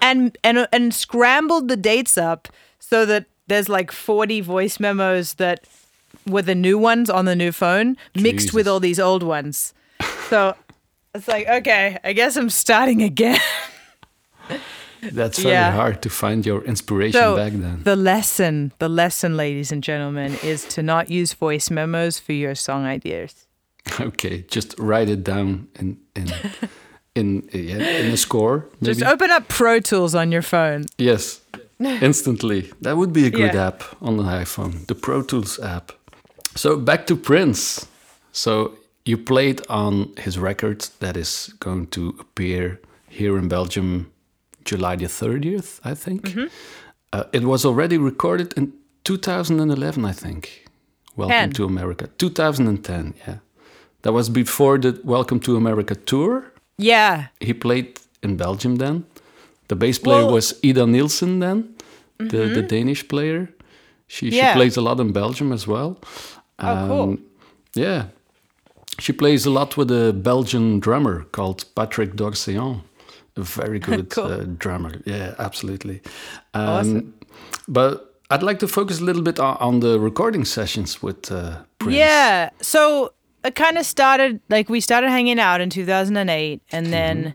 [0.00, 5.64] and and and scrambled the dates up so that there's like 40 voice memos that
[6.26, 9.74] were the new ones on the new phone mixed with all these old ones.
[10.28, 10.54] So
[11.14, 13.38] it's like, okay, I guess I'm starting again.
[15.12, 15.72] that's very yeah.
[15.72, 20.36] hard to find your inspiration So back then the lesson, the lesson, ladies and gentlemen,
[20.42, 23.46] is to not use voice memos for your song ideas.
[24.00, 26.28] okay just write it down in in
[27.16, 30.86] in yeah, in a score maybe Just open up Pro Tools on your phone.
[30.98, 31.40] yes
[31.80, 33.66] instantly that would be a good Yeah.
[33.68, 35.90] app on the iphone the pro tools app
[36.54, 37.86] so back to prince
[38.30, 44.10] so you played on his record that is going to appear here in Belgium
[44.64, 46.22] July the 30th, I think.
[46.22, 46.46] Mm-hmm.
[47.12, 48.72] Uh, it was already recorded in
[49.04, 50.66] 2011, I think.
[51.16, 51.52] Welcome Ten.
[51.52, 52.08] to America.
[52.18, 53.36] 2010, yeah.
[54.02, 56.52] That was before the Welcome to America tour.
[56.78, 57.26] Yeah.
[57.40, 59.04] He played in Belgium then.
[59.68, 60.34] The bass player Well- Mm-hmm.
[60.34, 61.74] was Ida Nielsen then,
[62.18, 63.48] the, the Danish player.
[64.06, 64.52] She, Yeah.
[64.52, 65.98] she plays a lot in Belgium as well.
[66.58, 67.00] Oh, cool.
[67.02, 67.18] Um,
[67.74, 68.04] Yeah.
[68.98, 72.82] She plays a lot with a Belgian drummer called Patrick Dorcéan.
[73.36, 74.24] A very good Cool.
[74.26, 75.00] uh, drummer.
[75.06, 76.02] Yeah, absolutely.
[76.54, 77.14] Um, Awesome.
[77.68, 81.62] But I'd like to focus a little bit on, on the recording sessions with uh,
[81.78, 81.96] Prince.
[81.96, 82.50] Yeah.
[82.60, 83.12] So
[83.44, 87.34] it kind of started like we started hanging out in 2008 and then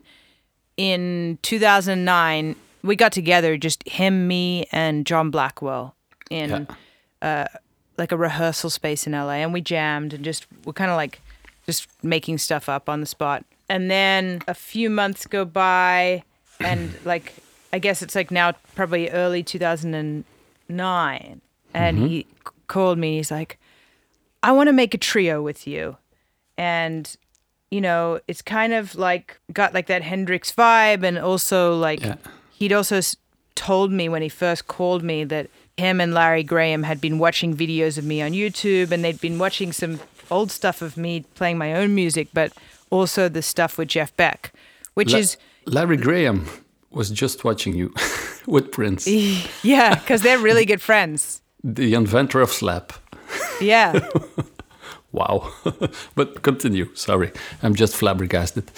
[0.78, 5.96] in 2009 we got together just him me and John Blackwell
[6.30, 6.68] in
[7.22, 7.46] uh,
[7.98, 11.20] like a rehearsal space in LA and we jammed and just we're kind of like
[11.68, 13.46] just making stuff up on the spot.
[13.70, 16.24] And then a few months go by
[16.60, 17.34] and like
[17.72, 21.42] I guess it's like now probably early 2009
[21.74, 22.08] and mm-hmm.
[22.08, 22.28] he c-
[22.68, 23.60] called me he's like
[24.44, 25.98] I want to make a trio with you.
[26.58, 27.14] And,
[27.70, 31.04] you know, it's kind of like got like that Hendrix vibe.
[31.04, 32.16] And also, like, Yeah.
[32.54, 33.16] he'd also s-
[33.56, 37.56] told me when he first called me that him and Larry Graham had been watching
[37.56, 41.58] videos of me on YouTube and they'd been watching some old stuff of me playing
[41.58, 42.52] my own music, but
[42.90, 44.54] also the stuff with Jeff Beck,
[44.94, 46.48] which La- is, Larry Graham
[46.92, 47.94] was just watching you
[48.48, 49.08] with Prince,
[49.64, 51.42] yeah, because they're really good friends.
[51.64, 52.94] the inventor of slap.
[53.62, 54.00] Yeah.
[55.14, 55.52] Wow.
[56.16, 56.94] but continue.
[56.94, 57.32] Sorry.
[57.64, 58.70] I'm just flabbergasted.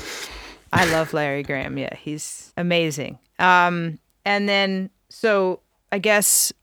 [0.71, 1.77] I love Larry Graham.
[1.77, 3.17] Yeah, he's amazing.
[3.39, 5.59] Um, and then so
[5.91, 6.53] I guess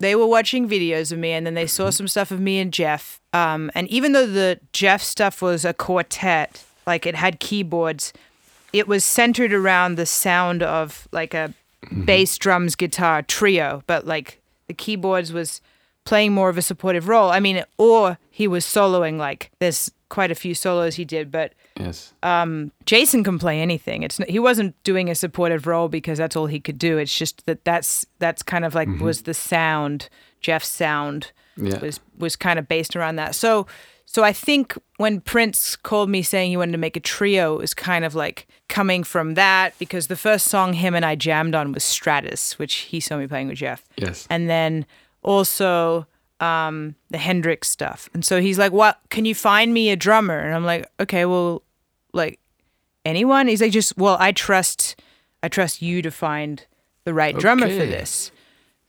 [0.00, 2.72] they were watching videos of me, and then they saw some stuff of me and
[2.72, 3.20] Jeff.
[3.34, 8.12] Um, and even though the Jeff stuff was a quartet, like it had keyboards,
[8.72, 11.52] it was centered around the sound of like a
[11.84, 12.04] mm-hmm.
[12.04, 13.82] bass, drums, guitar trio.
[13.88, 15.60] But like the keyboards was
[16.04, 17.30] playing more of a supportive role.
[17.30, 19.18] I mean, or he was soloing.
[19.18, 22.14] Like there's quite a few solos he did, but Yes.
[22.22, 24.04] Um, Jason can play anything.
[24.04, 26.98] It's he wasn't doing a supportive role because that's all he could do.
[26.98, 29.04] It's just that that's that's kind of like mm-hmm.
[29.04, 30.08] was the sound.
[30.40, 31.78] Jeff's sound Yeah.
[31.80, 33.34] was was kind of based around that.
[33.34, 33.66] So
[34.06, 37.60] so I think when Prince called me saying he wanted to make a trio, it
[37.60, 41.54] was kind of like coming from that because the first song him and I jammed
[41.54, 44.26] on was Stratus, which he saw me playing with Jeff Yes.
[44.30, 44.84] and then
[45.22, 46.06] also
[46.40, 48.10] um, the Hendrix stuff.
[48.12, 49.00] And so he's like, "What?
[49.10, 51.62] Can you find me a drummer?" And I'm like, "Okay, well,
[52.12, 52.38] like
[53.04, 55.00] anyone?" He's like, "Just well, I trust,
[55.42, 56.66] I trust you to find
[57.04, 57.86] the right drummer for Okay.
[57.90, 58.30] this."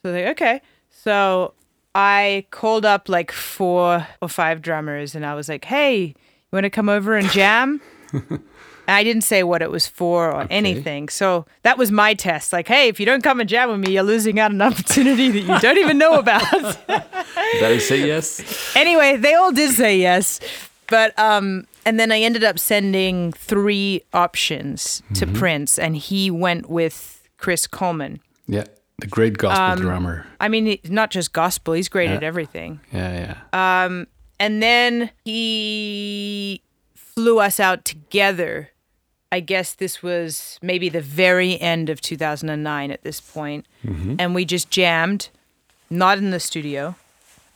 [0.02, 0.62] So like, okay.
[0.90, 1.54] So
[1.96, 6.14] I called up like four or five drummers, and I was like, "Hey, you
[6.52, 7.82] want to come over and jam?"
[8.88, 11.10] I didn't say what it was for or anything.
[11.10, 12.54] So that was my test.
[12.54, 14.74] Like, hey, if you don't come and jam with me, you're losing out on an
[14.74, 16.44] opportunity that you don't even know about.
[16.88, 18.76] Did I say yes?
[18.76, 20.40] anyway, they all did say yes.
[20.88, 26.70] But um and then I ended up sending three options to Prince and he went
[26.70, 28.20] with Chris Coleman.
[28.48, 28.66] Yeah.
[29.00, 30.26] The great gospel Um, drummer.
[30.40, 32.16] I mean, not just gospel, he's great Yeah.
[32.18, 32.80] at everything.
[32.94, 33.84] Yeah, yeah.
[33.86, 34.08] Um,
[34.40, 36.62] And then he
[36.94, 38.72] flew us out together.
[39.32, 43.66] I guess this was maybe the very end of 2009 at this point.
[44.20, 45.30] And we just jammed,
[45.90, 46.96] not in the studio,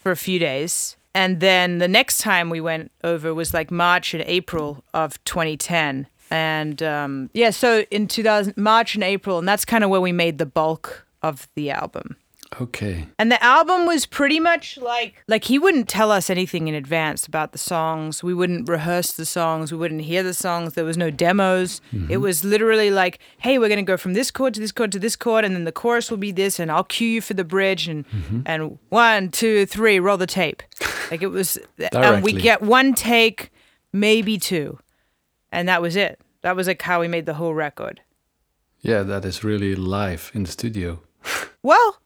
[0.02, 0.96] for a few days.
[1.14, 6.08] And then the next time we went over was like March and April of 2010.
[6.32, 10.12] And um, yeah, so in 2000, March and April, and that's kind of where we
[10.12, 12.16] made the bulk of the album.
[12.60, 13.08] Okay.
[13.20, 17.28] And the album was pretty much like like he wouldn't tell us anything in advance
[17.28, 18.24] about the songs.
[18.24, 19.72] We wouldn't rehearse the songs.
[19.72, 20.74] We wouldn't hear the songs.
[20.74, 21.80] There was no demos.
[21.94, 22.12] Mm-hmm.
[22.12, 24.92] It was literally like, "Hey, we're going to go from this chord to this chord
[24.94, 27.36] to this chord and then the chorus will be this and I'll cue you for
[27.36, 28.42] the bridge and mm-hmm.
[28.46, 30.64] and one, two, three, roll the tape."
[31.12, 31.58] Like it was
[31.92, 33.52] and we get one take,
[33.92, 34.78] maybe two.
[35.52, 36.22] And that was it.
[36.42, 38.02] That was like how we made the whole record.
[38.82, 41.02] Yeah, that is really live in the studio.
[41.64, 42.00] Well,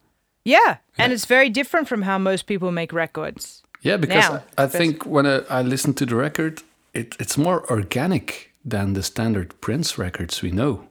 [0.46, 3.64] yeah, and it's very different from how most people make records.
[3.82, 6.62] Yeah, because Now, I but- think when I, I listen to the record,
[6.94, 10.88] it, it's more organic than the standard Prince records we know.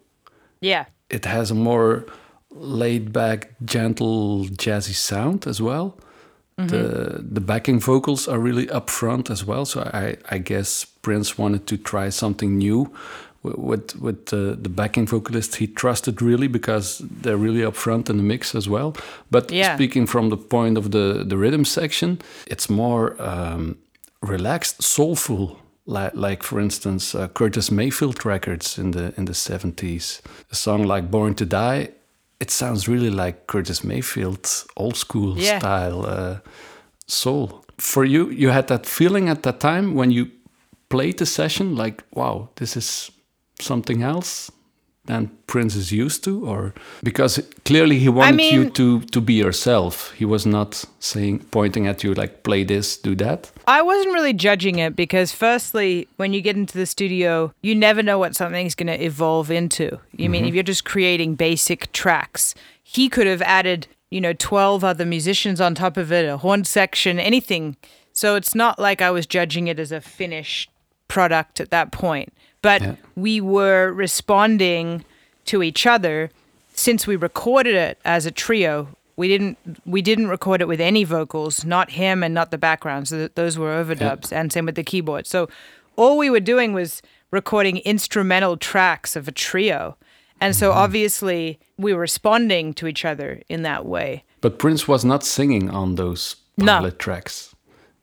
[0.61, 0.85] Yeah.
[1.09, 2.05] It has a more
[2.51, 5.97] laid back, gentle, jazzy sound as well.
[6.59, 6.67] Mm-hmm.
[6.69, 9.65] The the backing vocals are really upfront as well.
[9.65, 12.91] So I, I guess Prince wanted to try something new
[13.43, 18.23] with with, the, the backing vocalist he trusted really because they're really upfront in the
[18.23, 18.95] mix as well.
[19.31, 19.75] But Yeah.
[19.75, 23.77] speaking from the point of the the rhythm section, it's more um,
[24.21, 30.23] relaxed, soulful like, like for instance, uh, Curtis Mayfield records in the in the seventies.
[30.51, 31.89] A song like "Born to Die,"
[32.41, 35.59] it sounds really like Curtis Mayfield's old school Yeah.
[35.59, 36.37] style uh,
[37.07, 37.65] soul.
[37.79, 40.27] For you, you had that feeling at that time when you
[40.89, 43.11] played the session, like, wow, this is
[43.63, 44.51] something else
[45.07, 49.35] than Prince is used to, or because clearly he wanted you mean- to to be
[49.35, 50.13] yourself.
[50.13, 53.51] He was not saying, pointing at you like, play this, do that.
[53.67, 58.03] I wasn't really judging it because, firstly, when you get into the studio, you never
[58.03, 59.99] know what something's going to evolve into.
[60.13, 60.49] You mean mm-hmm.
[60.49, 65.61] if you're just creating basic tracks, he could have added, you know, 12 other musicians
[65.61, 67.77] on top of it, a horn section, anything.
[68.13, 70.71] So it's not like I was judging it as a finished
[71.09, 72.33] product at that point.
[72.63, 72.95] But Yeah.
[73.17, 75.05] we were responding
[75.47, 76.31] to each other
[76.75, 78.89] since we recorded it as a trio.
[79.17, 83.09] We didn't we didn't record it with any vocals, not him and not the background
[83.09, 85.27] Th- Those were overdubs, and same with the keyboard.
[85.27, 85.49] So
[85.97, 89.97] all we were doing was recording instrumental tracks of a trio,
[90.41, 90.79] and so mm-hmm.
[90.79, 94.25] obviously we were responding to each other in that way.
[94.41, 96.67] But Prince was not singing on those No.
[96.79, 97.55] pilot tracks.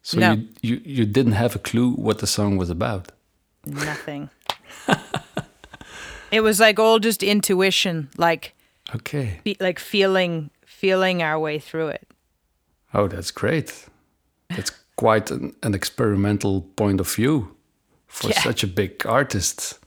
[0.03, 0.33] So No.
[0.33, 3.11] you, you, you didn't have a clue what the song was about.
[3.65, 4.29] Nothing.
[6.31, 8.55] it was like all just intuition, like
[8.95, 9.39] Okay.
[9.43, 12.07] be, like feeling feeling our way through it.
[12.93, 13.87] Oh, that's great.
[14.49, 17.55] That's quite an, an experimental point of view
[18.07, 18.41] for Yeah.
[18.41, 19.79] such a big artist.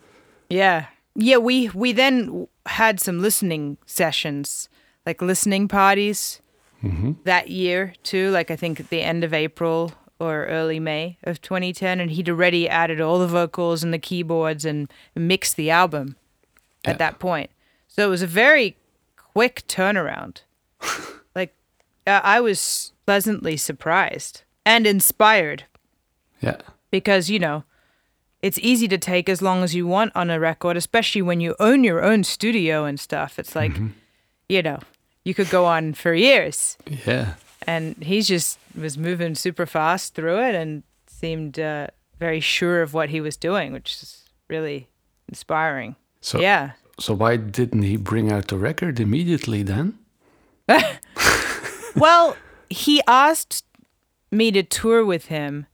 [0.48, 0.86] Yeah.
[1.14, 4.68] Yeah, we we then had some listening sessions,
[5.04, 6.40] like listening parties
[6.82, 7.12] mm-hmm.
[7.24, 11.40] that year too, like I think at the end of April or early May of
[11.42, 16.16] 2010 and he'd already added all the vocals and the keyboards and mixed the album
[16.84, 16.92] Yeah.
[16.92, 17.50] at that point.
[17.88, 18.76] So it was a very
[19.16, 20.42] quick turnaround.
[21.34, 21.54] like
[22.06, 25.64] uh, I was pleasantly surprised and inspired
[26.40, 26.58] Yeah.
[26.90, 27.64] because you know
[28.42, 31.54] it's easy to take as long as you want on a record especially when you
[31.60, 33.72] own your own studio and stuff it's like
[34.48, 34.78] you know
[35.24, 37.34] you could go on for years Yeah.
[37.66, 41.86] And he just was moving super fast through it and seemed uh,
[42.18, 44.88] very sure of what he was doing which is really
[45.28, 49.98] inspiring So yeah So why didn't he bring out the record immediately then?
[51.96, 52.36] well
[52.70, 53.64] he asked
[54.30, 55.66] me to tour with him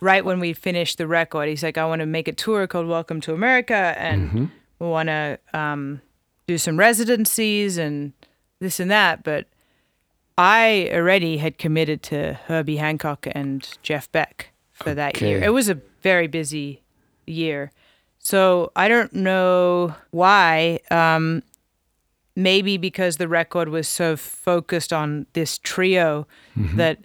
[0.00, 1.48] right when we finished the record.
[1.48, 5.08] He's like, I want to make a tour called Welcome to America, and we want
[5.08, 6.00] to um,
[6.46, 8.12] do some residencies and
[8.58, 9.22] this and that.
[9.22, 9.46] But
[10.38, 15.42] I already had committed to Herbie Hancock and Jeff Beck for that year.
[15.42, 16.82] It was a very busy
[17.26, 17.70] year.
[18.18, 20.80] So I don't know why.
[20.90, 21.42] Um,
[22.34, 26.26] maybe because the record was so focused on this trio
[26.76, 26.98] that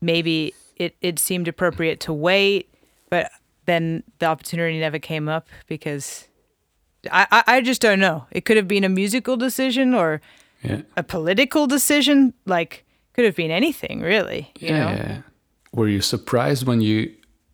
[0.00, 2.74] maybe it, it seemed appropriate to wait,
[3.08, 3.30] but
[3.66, 6.28] then the opportunity never came up because
[7.10, 8.26] I, I, I just don't know.
[8.30, 10.20] It could have been a musical decision or
[10.64, 10.82] Yeah.
[10.96, 12.34] a political decision.
[12.46, 14.50] Like, could have been anything, really.
[14.58, 15.22] You yeah, know?
[15.72, 17.12] Were you surprised when you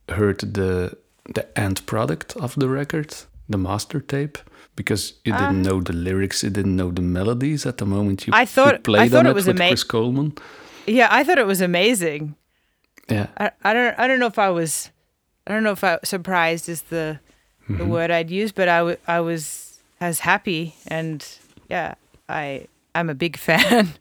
[0.08, 0.96] heard the
[1.34, 3.14] the end product of the record,
[3.48, 4.38] the master tape?
[4.76, 8.26] Because you didn't um, know the lyrics, you didn't know the melodies at the moment
[8.26, 10.32] you, I thought- you played I thought on it was with ama- Chris Coleman.
[10.86, 12.34] Yeah, I thought it was amazing.
[13.08, 13.26] Yeah.
[13.36, 14.90] I, I don't I don't know if I was
[15.46, 17.18] I don't know if I surprised is the
[17.68, 17.88] the mm-hmm.
[17.88, 21.26] word I'd use, but I, w- I was as happy and
[21.68, 21.94] yeah,
[22.28, 23.88] I I'm a big fan.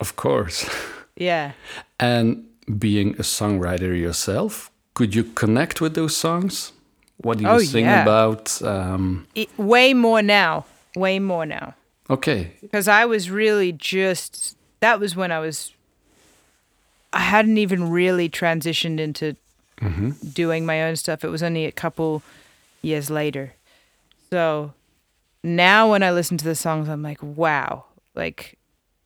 [0.00, 0.64] Of course.
[1.16, 1.52] yeah.
[1.98, 2.46] And
[2.78, 6.72] being a songwriter yourself, could you connect with those songs?
[7.18, 8.00] What do you Oh, sing yeah.
[8.02, 8.62] about?
[8.62, 10.64] Um, It, way more now.
[10.96, 11.74] Way more now.
[12.08, 12.52] okay.
[12.62, 15.74] Because I was really just that was when I was
[17.12, 19.36] I hadn't even really transitioned into
[20.32, 21.24] doing my own stuff.
[21.24, 22.22] It was only a couple
[22.82, 23.52] years later.
[24.30, 24.72] So
[25.44, 27.84] now when I listen to the songs I'm like, wow,
[28.20, 28.56] like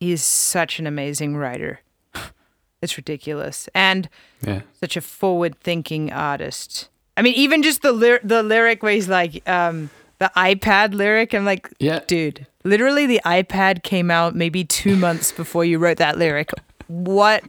[0.01, 1.81] he's such an amazing writer.
[2.83, 3.69] it's ridiculous.
[3.75, 4.09] And
[4.47, 4.61] Yeah.
[4.79, 6.89] such a forward thinking artist.
[7.17, 11.33] I mean, even just the ly- the lyric where he's like, um, the iPad lyric,
[11.35, 12.01] I'm like, Yeah.
[12.07, 16.51] dude, literally the iPad came out maybe two months before you wrote that lyric.
[16.89, 17.45] What?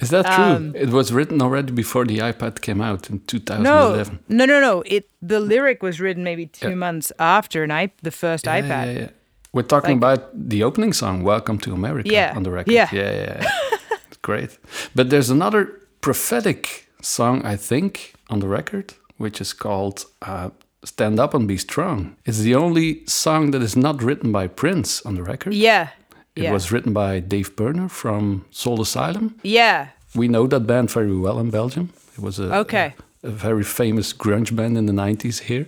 [0.00, 0.44] Is that true?
[0.44, 4.18] Um, it was written already before the iPad came out in 2011.
[4.28, 4.60] no, no, no.
[4.60, 4.82] no.
[4.86, 6.74] It the lyric was written maybe two Yeah.
[6.74, 8.86] months after an i the first Yeah, iPad.
[8.86, 9.08] yeah, yeah.
[9.54, 12.74] We're talking Like- about the opening song, Welcome to America, Yeah, on the record.
[12.74, 12.88] yeah.
[12.92, 13.46] yeah, yeah.
[14.22, 14.58] Great.
[14.94, 15.68] But there's another
[16.00, 20.48] prophetic song, I think, on the record, which is called uh,
[20.84, 22.16] Stand Up and Be Strong.
[22.24, 25.54] It's the only song that is not written by Prince on the record.
[25.54, 25.88] Yeah,
[26.36, 29.34] It yeah, was written by Dave Pirner from Soul Asylum.
[29.44, 29.86] yeah.
[30.16, 31.88] We know that band very well in Belgium.
[32.16, 32.94] It was a, Okay.
[33.22, 35.66] a a very famous grunge band in the 90s here.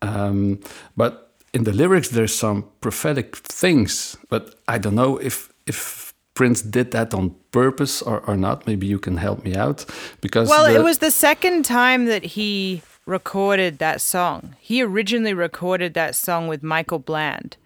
[0.00, 0.58] Um,
[0.96, 6.62] but in the lyrics, there's some prophetic things, but I don't know if if Prince
[6.62, 8.66] did that on purpose or, or not.
[8.66, 9.84] Maybe you can help me out
[10.20, 14.54] because Well, the- it was the second time that he recorded that song.
[14.60, 17.56] He originally recorded that song with Michael Bland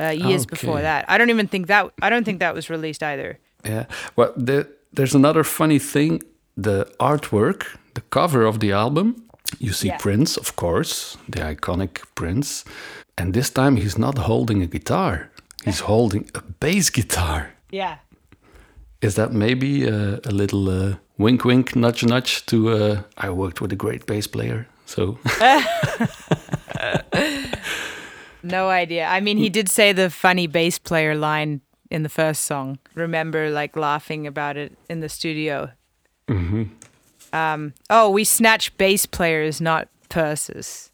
[0.00, 1.04] uh, years before that.
[1.08, 3.38] I don't even think that I don't think that was released either.
[3.64, 3.84] Yeah.
[4.16, 6.22] Well, the, there's another funny thing.
[6.56, 9.22] The artwork, the cover of the album,
[9.58, 9.98] you see Yeah.
[9.98, 12.64] Prince, of course, the iconic Prince.
[13.18, 15.30] And this time he's not holding a guitar,
[15.64, 17.54] he's holding a bass guitar.
[17.70, 17.96] Yeah.
[19.00, 23.60] Is that maybe uh, a little uh, wink, wink, nudge, nudge to uh, I worked
[23.60, 24.66] with a great bass player?
[24.86, 25.18] So,
[28.42, 29.06] No idea.
[29.06, 32.78] I mean, he did say the funny bass player line in the first song.
[32.94, 35.72] Remember, like laughing about it in the studio.
[37.32, 40.92] Um, oh, we snatch bass players, not purses.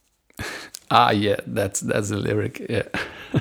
[0.92, 2.66] Ah, yeah, that's that's a lyric.
[2.70, 2.88] Yeah.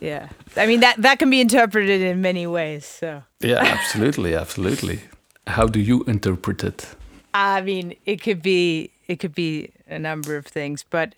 [0.00, 0.28] Yeah.
[0.56, 2.84] I mean that that can be interpreted in many ways.
[2.84, 5.00] So Yeah, absolutely, absolutely.
[5.46, 6.94] How do you interpret it?
[7.32, 11.14] I mean, it could be it could be a number of things, but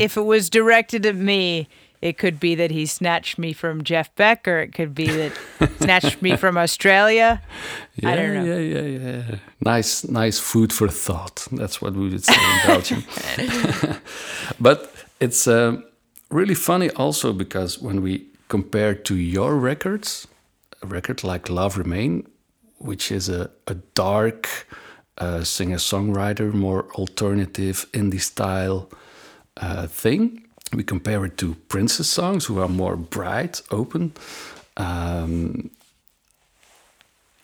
[0.00, 1.68] if it was directed at me,
[2.00, 5.32] it could be that he snatched me from Jeff Beck, or it could be that
[5.80, 7.42] snatched me from Australia.
[7.96, 8.44] Yeah, I don't know.
[8.44, 9.38] Yeah, yeah, yeah.
[9.60, 11.46] Nice, nice food for thought.
[11.52, 13.04] That's what we would say in Belgium.
[14.60, 15.84] but it's um,
[16.30, 20.26] really funny also because when we compare to your records,
[20.82, 22.26] a record like Love Remain,
[22.78, 24.66] which is a, a dark
[25.18, 28.90] uh, singer-songwriter, more alternative indie style
[29.58, 30.46] uh, thing.
[30.72, 34.12] We compare it to Prince's songs, who are more bright, open.
[34.76, 35.70] Um,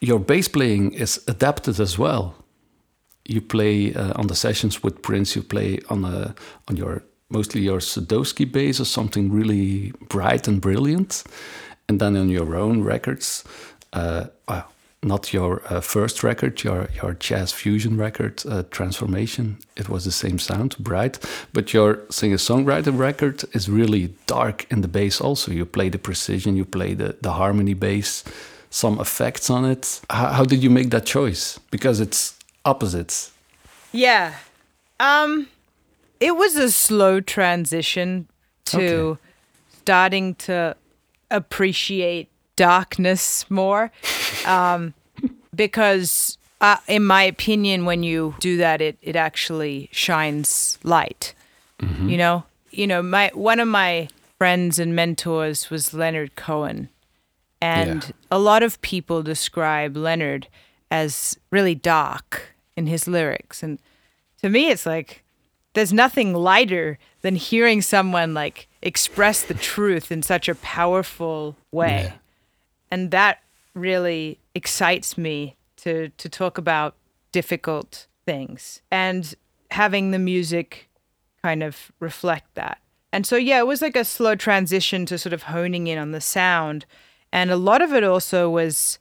[0.01, 2.35] your bass playing is adapted as well.
[3.25, 5.35] You play uh, on the sessions with Prince.
[5.35, 6.35] You play on a
[6.69, 11.25] on your mostly your Sadowsky bass or something really bright and brilliant,
[11.89, 13.45] and then on your own records,
[13.93, 14.71] uh, well,
[15.07, 19.57] not your uh, first record, your your jazz fusion record, uh, Transformation.
[19.77, 21.19] It was the same sound, bright,
[21.53, 25.21] but your singer-songwriter record is really dark in the bass.
[25.21, 28.25] Also, you play the precision, you play the the harmony bass
[28.71, 30.01] some effects on it.
[30.11, 31.59] How, how did you make that choice?
[31.71, 32.35] Because it's
[32.65, 33.33] opposites.
[33.93, 34.33] Yeah.
[35.01, 35.47] Um
[36.21, 38.27] it was a slow transition
[38.65, 39.21] to Okay.
[39.81, 40.75] starting to
[41.31, 43.91] appreciate darkness more.
[44.47, 44.93] Um
[45.57, 51.35] because uh, in my opinion when you do that it it actually shines light.
[51.81, 52.45] You know?
[52.71, 56.89] You know, my one of my friends and mentors was Leonard Cohen.
[57.61, 58.11] And Yeah.
[58.31, 60.49] a lot of people describe Leonard
[60.91, 63.63] as really dark in his lyrics.
[63.63, 63.79] And
[64.43, 65.23] to me, it's like
[65.75, 72.05] there's nothing lighter than hearing someone like express the truth in such a powerful way.
[72.05, 72.13] Yeah.
[72.91, 73.43] And that
[73.75, 76.97] really excites me to, to talk about
[77.31, 79.35] difficult things and
[79.71, 80.89] having the music
[81.43, 82.79] kind of reflect that.
[83.13, 86.11] And so, yeah, it was like a slow transition to sort of honing in on
[86.13, 86.87] the sound.
[87.33, 88.99] And a lot of it also was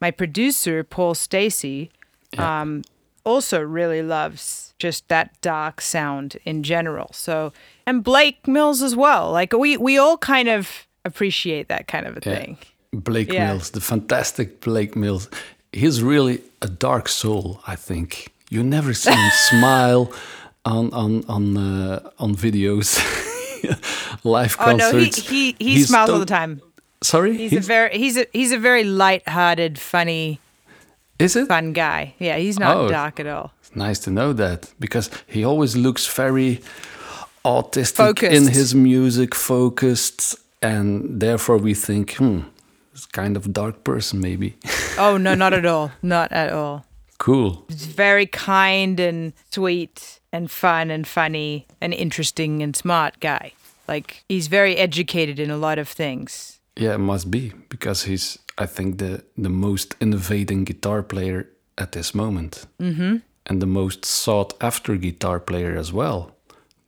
[0.00, 1.90] my producer, Paul Stacey,
[2.36, 2.82] um,
[3.24, 7.10] also really loves just that dark sound in general.
[7.12, 7.52] So,
[7.86, 9.30] and Blake Mills as well.
[9.32, 12.36] Like we, we all kind of appreciate that kind of a Yeah.
[12.38, 12.58] thing.
[13.04, 13.46] Blake Yeah.
[13.52, 15.28] Mills, the fantastic Blake Mills.
[15.72, 18.28] He's really a dark soul, I think.
[18.50, 20.10] You never see him smile
[20.64, 22.98] on on on uh, on videos,
[24.24, 26.60] live Oh no, he he, he He's smiles all the time.
[27.02, 30.38] Sorry, He's, a very he's a he's a very light-hearted, funny,
[31.18, 31.46] is it?
[31.48, 32.14] fun guy.
[32.18, 32.88] Yeah, he's not Oh.
[32.88, 33.50] dark at all.
[33.60, 36.60] It's nice to know that because he always looks very
[37.44, 38.32] autistic Focused.
[38.34, 42.55] in his music, focused, and therefore we think, hmm, he's
[43.12, 44.56] kind of dark person maybe.
[44.98, 45.90] Oh no, not at all.
[46.02, 46.86] Not at all.
[47.18, 47.66] cool.
[47.68, 53.52] He's very kind and sweet and fun and funny and interesting and smart guy.
[53.88, 56.60] Like he's very educated in a lot of things.
[56.76, 61.92] Yeah, it must be because he's, I think, the the most innovating guitar player at
[61.92, 63.16] this moment, mm-hmm.
[63.46, 66.30] and the most sought after guitar player as well.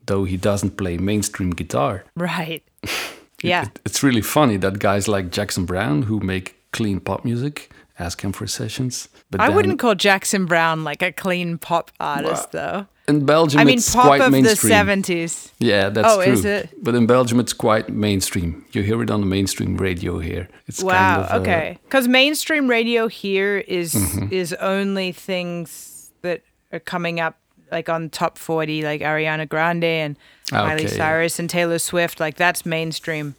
[0.07, 2.05] Though he doesn't play mainstream guitar.
[2.17, 2.63] Right.
[3.43, 3.63] Yeah.
[3.67, 8.21] It- it's really funny that guys like Jackson Browne, who make clean pop music, ask
[8.23, 9.09] him for sessions.
[9.31, 12.87] But I then wouldn't call Jackson Browne like a clean pop artist though.
[13.09, 15.51] in Belgium I mean it's pop quite of the 70s.
[15.59, 16.33] Yeah, that's Oh, true.
[16.33, 16.71] is it?
[16.83, 18.65] But in Belgium it's quite mainstream.
[18.73, 20.49] You hear it on the mainstream radio here.
[20.67, 20.93] It's Wow.
[20.93, 21.79] kind of uh, okay.
[21.85, 24.33] Because mainstream radio here is Mm-hmm.
[24.33, 27.37] is only things that are coming up
[27.71, 30.17] like on top 40, like Ariana Grande and
[30.53, 30.89] Miley Okay, yeah.
[30.97, 32.21] Cyrus and Taylor Swift.
[32.21, 33.35] Like that's mainstream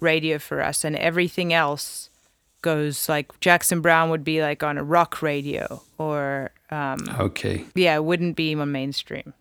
[0.00, 0.84] radio for us.
[0.84, 2.10] And everything else
[2.62, 7.64] goes like Jackson Browne would be like on a rock radio or, um, Okay.
[7.74, 9.32] yeah, it wouldn't be on mainstream.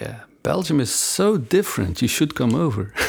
[0.00, 0.20] Yeah.
[0.42, 2.02] Belgium is so different.
[2.02, 2.92] You should come over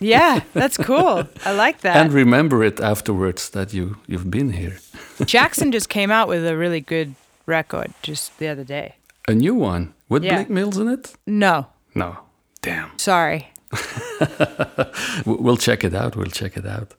[0.00, 1.24] Yeah, that's cool.
[1.44, 1.96] I like that.
[1.96, 4.78] and remember it afterwards that you you've been here.
[5.26, 7.14] Jackson just came out with a really good
[7.46, 8.94] record just the other day.
[9.26, 10.34] A new one with Yeah.
[10.36, 11.14] Blake Mills in it?
[11.26, 12.16] No, No.
[12.62, 12.90] Damn.
[12.98, 13.48] sorry.
[15.26, 16.16] We'll check it out.
[16.16, 16.94] We'll check it out.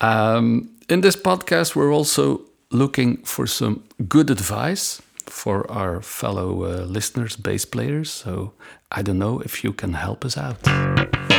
[0.00, 6.84] Um, in this podcast, we're also looking for some good advice for our fellow uh,
[6.86, 8.10] listeners, bass players.
[8.10, 8.52] So
[8.92, 11.35] I don't know if you can help us out.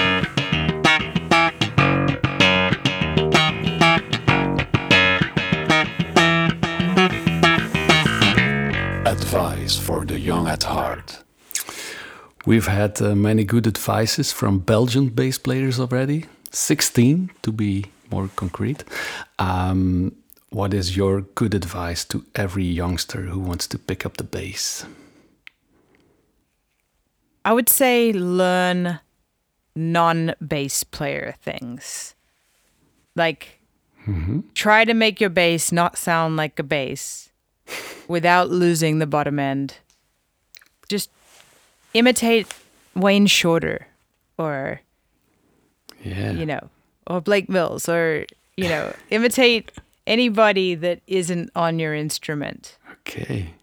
[9.68, 11.24] Advice for the young at heart.
[12.46, 18.30] We've had uh, many good advices from Belgian bass players already, 16 to be more
[18.38, 18.86] concrete.
[19.40, 20.14] Um,
[20.52, 24.86] what is your good advice to every youngster who wants to pick up the bass?
[27.44, 29.02] I would say learn
[29.76, 32.16] non bass player things.
[33.18, 33.60] Like,
[34.54, 37.27] try to make your bass not sound like a bass
[38.08, 39.76] without losing the bottom end.
[40.90, 41.10] Just
[41.94, 42.48] imitate
[42.96, 43.88] Wayne Shorter
[44.38, 44.82] or,
[46.04, 46.32] Yeah.
[46.32, 46.70] you know,
[47.08, 49.72] or Blake Mills or, you know, imitate
[50.06, 52.78] anybody that isn't on your instrument.
[53.02, 53.54] Okay.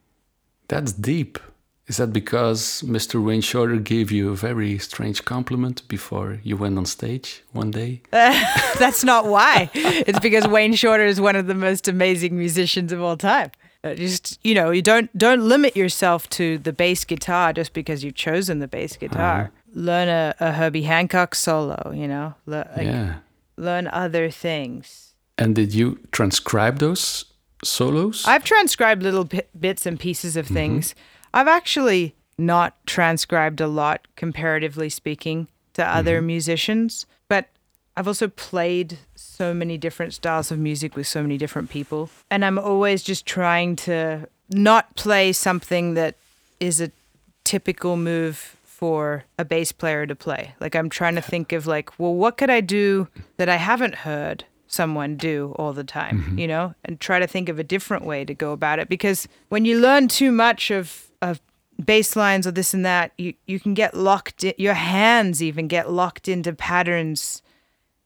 [0.69, 1.39] That's deep.
[1.87, 3.23] Is that because Mr.
[3.23, 8.01] Wayne Shorter gave you a very strange compliment before you went on stage one day?
[8.11, 9.71] That's not why.
[9.75, 13.51] it's because Wayne Shorter is one of the most amazing musicians of all time.
[13.85, 18.03] Uh, Just you know, you don't don't limit yourself to the bass guitar just because
[18.03, 19.07] you've chosen the bass uh-huh.
[19.07, 19.53] guitar.
[19.75, 21.93] Learn a, a Herbie Hancock solo.
[21.95, 23.17] You know, Le- like, yeah.
[23.57, 25.15] learn other things.
[25.37, 27.27] And did you transcribe those
[27.63, 28.25] solos?
[28.27, 30.55] I've transcribed little bi- bits and pieces of mm-hmm.
[30.55, 30.95] things.
[31.35, 36.27] I've actually not transcribed a lot, comparatively speaking, to other mm-hmm.
[36.29, 37.49] musicians, but
[37.97, 42.11] I've also played so many different styles of music with so many different people.
[42.31, 46.17] And I'm always just trying to not play something that
[46.61, 46.91] is a
[47.45, 50.55] typical move for a bass player to play.
[50.61, 53.95] Like I'm trying to think of like, well, what could I do that I haven't
[53.95, 56.39] heard someone do all the time, mm-hmm.
[56.39, 56.75] you know?
[56.85, 59.79] And try to think of a different way to go about it because when you
[59.81, 61.41] learn too much of of
[61.83, 65.69] bass lines or this and that, you you can get locked in, your hands even
[65.69, 67.41] get locked into patterns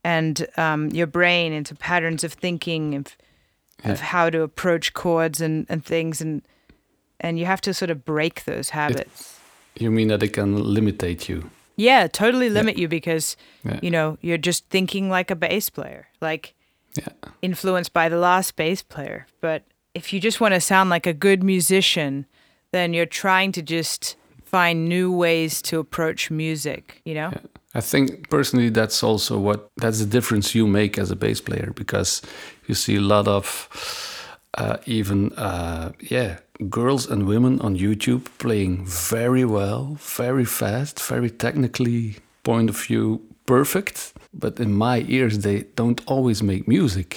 [0.04, 3.16] and um, your brain into patterns of thinking of,
[3.84, 6.42] of how to approach chords and, and things and
[7.20, 9.40] and you have to sort of break those habits.
[9.76, 11.50] you mean that it can limitate you?
[11.76, 13.78] yeah, totally limit you because Yeah.
[13.82, 16.54] you know you're just thinking like a bass player, like
[16.96, 17.08] Yeah.
[17.42, 19.26] influenced by the last bass player.
[19.40, 19.62] But
[19.94, 22.26] if you just want to sound like a good musician,
[22.72, 27.00] then you're trying to just find new ways to approach music.
[27.04, 27.32] You know.
[27.78, 31.72] I think personally that's also what that's the difference you make as a bass player
[31.76, 32.22] because
[32.66, 33.48] you see a lot of
[34.54, 41.30] uh, even uh, yeah girls and women on YouTube playing very well, very fast, very
[41.30, 47.10] technically point of view perfect, but in my ears they don't always make music.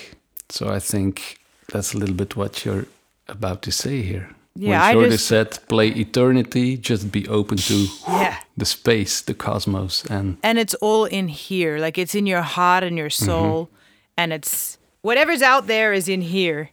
[0.50, 1.40] So I think
[1.72, 2.86] that's a little bit what you're
[3.28, 4.30] about to say here.
[4.56, 8.38] Yeah, when I Shorty just- said play eternity, just be open to Yeah.
[8.58, 12.84] the space, the cosmos, and and it's all in here like it's in your heart
[12.84, 13.26] and your mm-hmm.
[13.26, 13.70] soul
[14.18, 16.70] and it's whatever's out there is in here.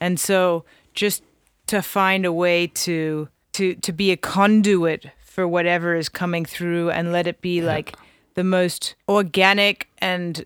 [0.00, 0.64] And so
[0.94, 1.22] just
[1.66, 6.90] to find a way to to to be a conduit for whatever is coming through
[6.90, 7.96] and let it be like
[8.34, 10.44] the most organic and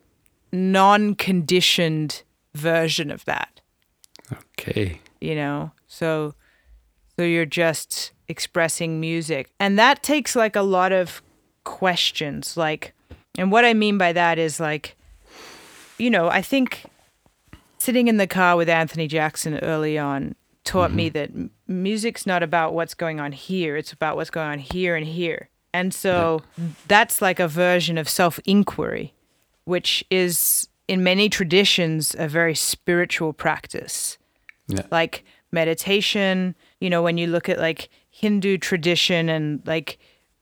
[0.53, 2.22] non-conditioned
[2.55, 3.61] version of that.
[4.32, 5.01] Okay.
[5.20, 5.72] you know?
[5.87, 6.34] So
[7.17, 9.51] so you're just expressing music.
[9.59, 11.23] And that takes like a lot of
[11.64, 12.57] questions.
[12.57, 12.95] Like
[13.39, 14.97] and what i mean by that is like
[15.99, 16.85] you know i think
[17.79, 21.43] sitting in the car with anthony jackson early on taught me mm-hmm.
[21.43, 23.77] that music's not about what's going on here.
[23.77, 25.49] It's about what's going on here and here.
[25.73, 26.43] And so
[26.89, 29.14] that's like a version of self-inquiry
[29.64, 34.19] which is in many traditions a very spiritual practice.
[34.67, 34.83] Yeah.
[34.91, 39.99] like meditation you know when you look at like hindu tradition and like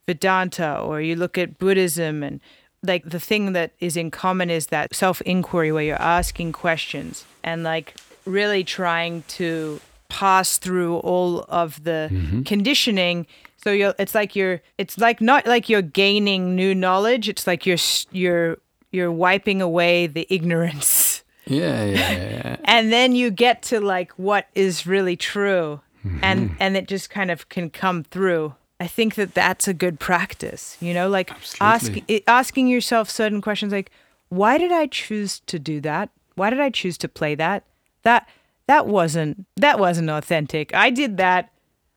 [0.06, 2.40] vedanta or you look at buddhism and
[2.82, 7.62] like the thing that is in common is that self-inquiry where you're asking questions and
[7.62, 7.94] like
[8.26, 12.42] really trying to pass through all of the mm-hmm.
[12.42, 13.26] conditioning
[13.64, 17.30] So you're, it's like you're, it's like not like you're gaining new knowledge.
[17.30, 17.78] It's like you're,
[18.12, 18.58] you're,
[18.92, 22.12] you're wiping away the ignorance, yeah, yeah.
[22.12, 22.56] yeah.
[22.64, 25.80] and then you get to like what is really true,
[26.22, 26.56] and mm-hmm.
[26.60, 28.54] and it just kind of can come through.
[28.80, 30.76] I think that that's a good practice.
[30.80, 31.30] You know, like
[31.60, 33.90] asking asking yourself certain questions, like,
[34.28, 36.10] why did I choose to do that?
[36.34, 37.64] Why did I choose to play that?
[38.02, 38.28] That
[38.66, 40.74] that wasn't that wasn't authentic.
[40.74, 41.50] I did that.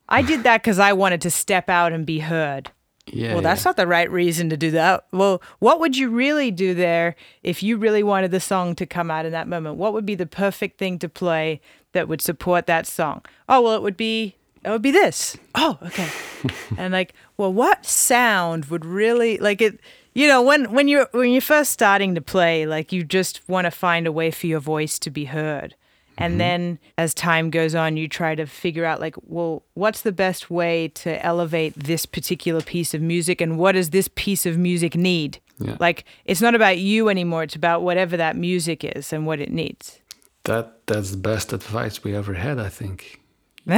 [0.09, 2.71] I did that because I wanted to step out and be heard.
[3.07, 3.69] yeah well, that's yeah.
[3.69, 5.05] not the right reason to do that.
[5.11, 9.11] Well, what would you really do there if you really wanted the song to come
[9.11, 9.75] out in that moment?
[9.75, 11.59] What would be the perfect thing to play
[11.97, 13.23] that would support that song?
[13.49, 15.37] Oh, well, it would be it would be this.
[15.55, 16.07] Oh, okay.
[16.77, 19.79] and like, well, what sound would really like it?
[20.13, 23.65] You know, when when you're when you're first starting to play, like you just want
[23.65, 25.75] to find a way for your voice to be heard.
[26.19, 26.37] And mm-hmm.
[26.39, 30.49] then as time goes on, you try to figure out like, well, what's the best
[30.49, 34.95] way to elevate this particular piece of music and what does this piece of music
[34.95, 35.39] need?
[35.59, 35.77] Yeah.
[35.79, 39.51] Like it's not about you anymore, it's about whatever that music is and what it
[39.51, 39.99] needs.
[40.47, 43.19] That that's the best advice we ever had, I think.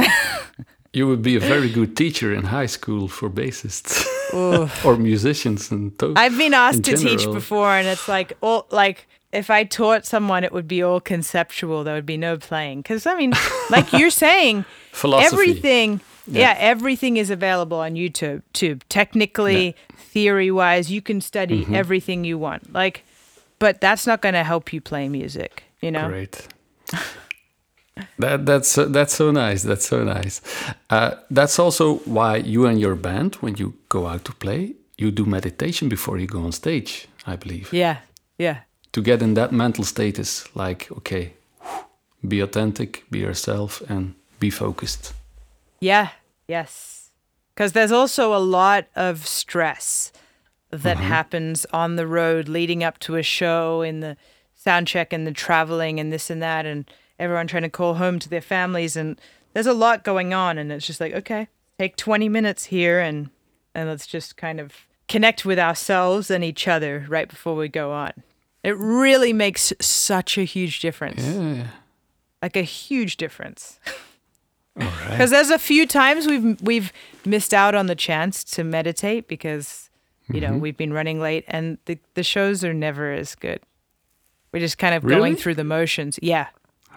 [0.92, 4.04] You would be a very good teacher in high school for bassists
[4.84, 9.06] or musicians and to- I've been asked to teach before and it's like all like
[9.32, 12.82] if I taught someone it would be all conceptual, there would be no playing.
[12.82, 13.32] Cause I mean,
[13.70, 15.26] like you're saying, Philosophy.
[15.36, 16.40] everything Yeah.
[16.40, 16.54] yeah.
[16.58, 18.42] everything is available on YouTube.
[18.52, 18.82] Tube.
[18.88, 19.76] Technically,
[20.12, 21.74] theory wise, you can study Mm-hmm.
[21.76, 22.72] everything you want.
[22.72, 23.04] Like
[23.60, 26.08] but that's not gonna help you play music, you know?
[26.08, 26.48] Great.
[28.18, 29.62] that that's so, that's so nice.
[29.62, 30.40] That's so nice.
[30.88, 35.10] Uh, that's also why you and your band, when you go out to play, you
[35.10, 37.08] do meditation before you go on stage.
[37.26, 37.98] I believe Yeah.
[38.38, 38.58] Yeah.
[38.92, 41.32] to get in that mental status, like okay,
[42.26, 45.12] be authentic, be yourself, and be focused.
[45.80, 46.08] Yeah,
[46.48, 47.10] yes.
[47.54, 50.12] Because there's also a lot of stress
[50.70, 54.16] that happens on the road leading up to a show in the
[54.62, 56.84] sound check and the traveling and this and that and
[57.18, 59.18] everyone trying to call home to their families and
[59.54, 61.48] there's a lot going on and it's just like okay
[61.78, 63.30] take 20 minutes here and
[63.74, 67.90] and let's just kind of connect with ourselves and each other right before we go
[67.90, 68.12] on
[68.62, 71.68] it really makes such a huge difference Yeah.
[72.42, 73.80] like a huge difference
[74.78, 75.10] All right.
[75.10, 76.92] because there's a few times we've we've
[77.24, 79.88] missed out on the chance to meditate because
[80.30, 80.60] you know mm-hmm.
[80.60, 83.60] we've been running late and the the shows are never as good.
[84.52, 85.18] We're just kind of Really?
[85.18, 86.18] going through the motions.
[86.22, 86.48] Yeah,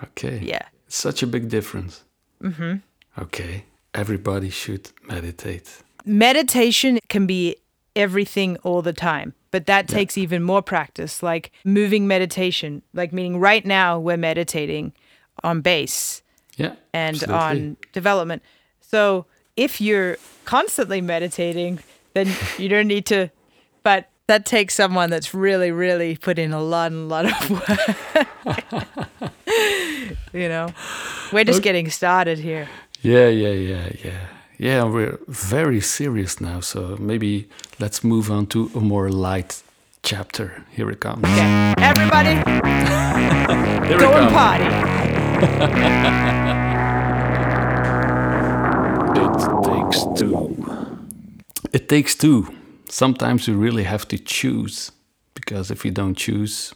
[0.03, 0.39] Okay.
[0.43, 0.63] yeah.
[0.87, 2.03] Such a big difference.
[2.41, 2.75] Mm-hmm.
[3.21, 3.65] Okay.
[3.93, 5.81] Everybody should meditate.
[6.05, 7.55] Meditation can be
[7.95, 11.21] everything all the time, but that takes even more practice.
[11.23, 14.93] Like moving meditation, like meaning right now we're meditating
[15.43, 16.21] on bass
[16.57, 16.73] Yeah.
[16.93, 17.35] and absolutely.
[17.69, 18.41] on development.
[18.81, 19.25] So
[19.55, 21.79] if you're constantly meditating,
[22.13, 22.27] then
[22.57, 23.29] you don't need to.
[23.83, 27.79] But that takes someone that's really, really put in a lot and lot of work.
[30.33, 30.69] you know,
[31.31, 32.69] we're just getting started here.
[33.01, 34.27] Yeah, yeah, yeah, yeah.
[34.57, 37.49] Yeah, we're very serious now, so maybe
[37.79, 39.61] let's move on to a more light
[40.03, 40.63] chapter.
[40.71, 41.25] Here it comes.
[41.25, 42.35] Okay, everybody,
[43.87, 44.63] Here go and party.
[49.15, 50.55] It takes two.
[51.73, 52.62] It takes two.
[52.93, 54.91] Sometimes you really have to choose,
[55.33, 56.75] because if you don't choose,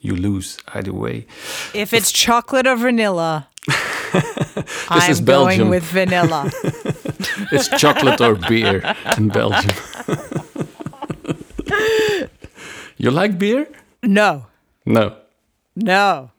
[0.00, 1.26] you lose either way.
[1.74, 3.48] If it's chocolate or vanilla,
[4.88, 6.50] I'm is going with vanilla.
[7.52, 8.82] It's chocolate or beer
[9.18, 9.76] in Belgium.
[12.96, 13.68] you like beer?
[14.02, 14.46] No,
[14.86, 15.16] No.
[15.76, 16.30] No.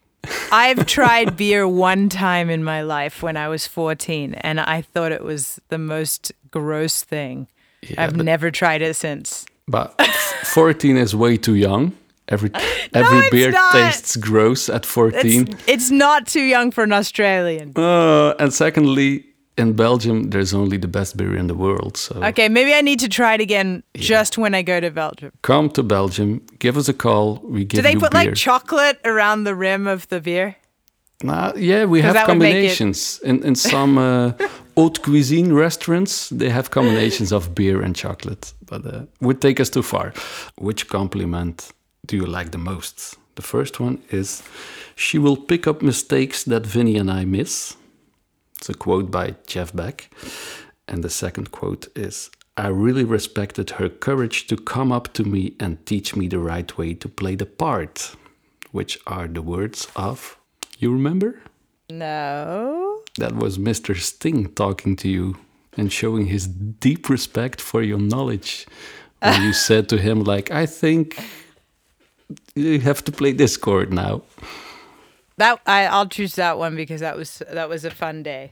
[0.52, 5.12] I've tried beer one time in my life when I was 14, and I thought
[5.12, 7.48] it was the most gross thing.
[7.90, 9.46] Yeah, I've but- never tried it since.
[9.68, 10.00] But
[10.54, 11.94] 14 is way too young.
[12.28, 12.50] Every
[12.94, 13.74] every it's beer not.
[13.74, 15.48] tastes gross at 14.
[15.48, 17.74] It's, it's not too young for an Australian.
[17.76, 19.26] Uh, and secondly,
[19.58, 21.96] in Belgium, there's only the best beer in the world.
[21.98, 25.32] So Okay, maybe I need to try it again just when I go to Belgium.
[25.44, 27.40] come to Belgium, give us a call.
[27.44, 28.26] We give Do they put beer.
[28.26, 30.56] like chocolate around the rim of the beer?
[31.24, 33.20] Nah, yeah, we have combinations.
[33.24, 34.34] In, in some uh,
[34.76, 38.54] haute cuisine restaurants, they have combinations of beer and chocolate.
[38.66, 40.14] But uh, would take us too far.
[40.58, 41.72] Which compliment
[42.06, 43.18] do you like the most?
[43.36, 44.44] The first one is
[44.96, 47.76] She will pick up mistakes that Vinnie and I miss.
[48.58, 50.10] It's a quote by Jeff Beck.
[50.88, 55.56] And the second quote is I really respected her courage to come up to me
[55.60, 58.16] and teach me the right way to play the part,
[58.72, 60.38] which are the words of,
[60.80, 61.40] you remember?
[61.90, 63.02] No.
[63.18, 63.96] That was Mr.
[63.96, 65.36] Sting talking to you
[65.78, 68.66] and showing his deep respect for your knowledge.
[69.22, 71.20] When you said to him, like, I think
[72.56, 74.22] you have to play this chord now.
[75.38, 78.52] That I, I'll choose that one because that was that was a fun day.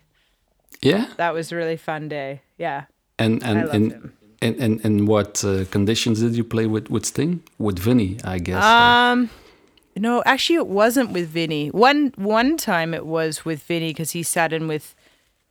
[0.81, 2.41] Yeah, That was a really fun day.
[2.57, 2.85] Yeah.
[3.19, 4.11] and and and
[4.41, 7.43] and and, and what uh, conditions did you play with with Sting?
[7.59, 8.63] With Vinnie, I guess.
[8.63, 9.29] or- Um,
[9.95, 11.69] no, actually, it wasn't with Vinnie.
[11.69, 14.95] One one time it was with Vinnie because he sat in with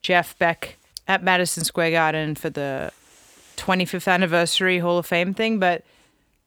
[0.03, 2.93] Jeff Beck at Madison Square Garden for the
[3.57, 5.59] 25th anniversary Hall of Fame thing.
[5.59, 5.85] But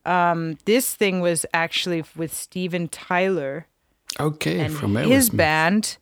[0.05, 3.67] um, this thing was actually with Steven Tyler
[4.19, 5.97] okay, from his band.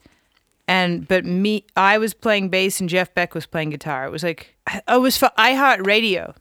[0.67, 4.05] And but me, I was playing bass and Jeff Beck was playing guitar.
[4.05, 4.55] It was like
[4.87, 6.35] oh, it was for iHeartRadio.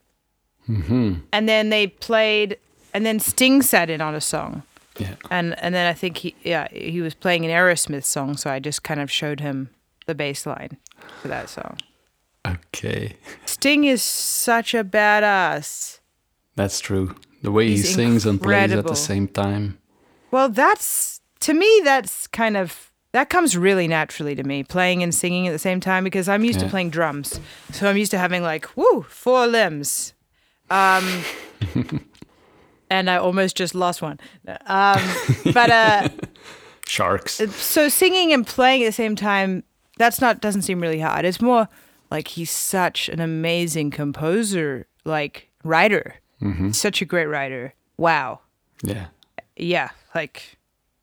[0.68, 1.14] Mm-hmm.
[1.32, 2.56] And then they played,
[2.94, 4.62] and then Sting sat in on a song.
[5.00, 5.14] Yeah.
[5.30, 8.58] And and then I think he yeah he was playing an Aerosmith song, so I
[8.60, 9.70] just kind of showed him
[10.06, 10.76] the bass line
[11.22, 11.78] for that song.
[12.46, 16.00] Okay, Sting is such a badass.
[16.56, 17.14] that's true.
[17.42, 19.78] The way He's he sings and plays at the same time.
[20.30, 25.14] Well, that's to me that's kind of that comes really naturally to me playing and
[25.14, 26.66] singing at the same time because I'm used Yeah.
[26.66, 27.40] to playing drums,
[27.72, 30.12] so I'm used to having like woo four limbs.
[30.70, 31.24] Um,
[32.90, 34.18] and I almost just lost one.
[34.66, 35.00] Um,
[35.54, 36.08] but uh.
[36.86, 37.34] Sharks.
[37.54, 39.62] so singing and playing at the same time
[39.96, 41.68] that's not doesn't seem really hard it's more
[42.10, 46.16] like he's such an amazing composer like writer
[46.72, 48.40] such a great writer wow
[48.82, 49.06] yeah.
[49.56, 50.58] yeah like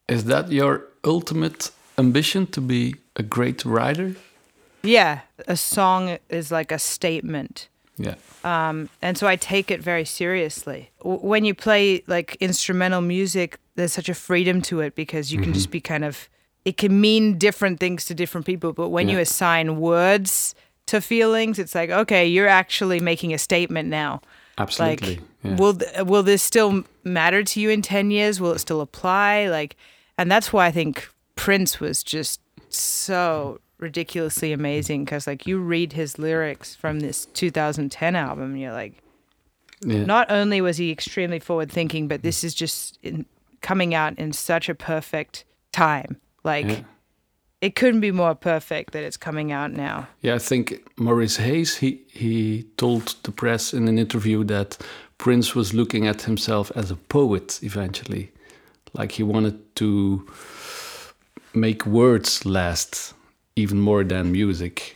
[0.09, 4.15] Is that your ultimate ambition to be a great writer?
[4.83, 8.15] yeah a song is like a statement Yeah.
[8.43, 10.91] um, and so I take it very seriously.
[10.99, 15.41] W- When you play like instrumental music, there's such a freedom to it because you
[15.41, 16.29] can just be kind of.
[16.65, 20.53] It can mean different things to different people, but when you assign words
[20.87, 24.21] to feelings, it's like okay, you're actually making a statement now.
[24.57, 25.15] Absolutely.
[25.15, 25.55] Like, yeah.
[25.55, 28.39] will th- will this still matter to you in ten years?
[28.41, 29.47] Will it still apply?
[29.47, 29.75] Like,
[30.17, 35.93] and that's why I think Prince was just so ridiculously amazing because like you read
[35.93, 38.93] his lyrics from this 2010 album, and you're like,
[39.81, 40.03] yeah.
[40.03, 43.25] not only was he extremely forward thinking, but this is just in,
[43.61, 46.17] coming out in such a perfect time.
[46.43, 46.81] Like, Yeah.
[47.61, 50.07] it couldn't be more perfect that it's coming out now.
[50.21, 54.77] Yeah, I think Morris Hayes he he told the press in an interview that
[55.17, 58.31] Prince was looking at himself as a poet eventually.
[58.93, 60.25] Like he wanted to
[61.53, 63.13] make words last
[63.57, 64.95] even more than music.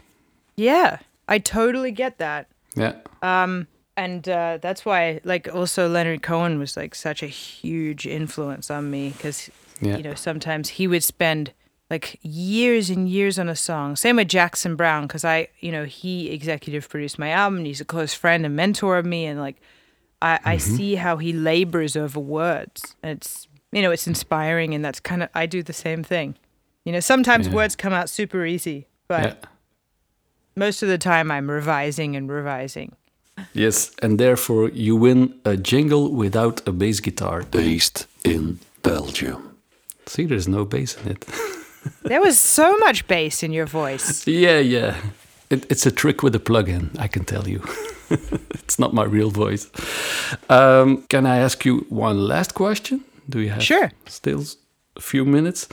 [0.56, 2.48] Yeah, I totally get that.
[2.76, 2.96] Yeah.
[3.22, 8.72] Um, and uh, that's why like also leonard cohen was like such a huge influence
[8.72, 9.50] on me because
[9.82, 9.98] Yeah.
[9.98, 11.52] you know sometimes he would spend
[11.90, 15.84] like years and years on a song same with jackson browne because i you know
[15.84, 19.40] he executive produced my album and he's a close friend and mentor of me and
[19.42, 19.58] like
[20.22, 24.86] i, I see how he labors over words and it's you know it's inspiring and
[24.86, 26.36] that's kind of i do the same thing
[26.86, 27.54] you know sometimes Yeah.
[27.56, 29.50] words come out super easy but yeah.
[30.56, 32.96] most of the time i'm revising and revising
[33.54, 37.44] Yes, and therefore you win a jingle without a bass guitar.
[37.44, 39.56] Based in Belgium.
[40.06, 41.26] See, there's no bass in it.
[42.04, 44.28] There was so much bass in your voice.
[44.28, 44.96] yeah, yeah.
[45.50, 47.64] It, it's a trick with a plug-in, I can tell you.
[48.52, 49.72] it's not my real voice.
[50.50, 53.02] Um, can I ask you one last question?
[53.30, 53.92] Do you have Sure.
[54.06, 54.44] still
[54.96, 55.68] a few minutes?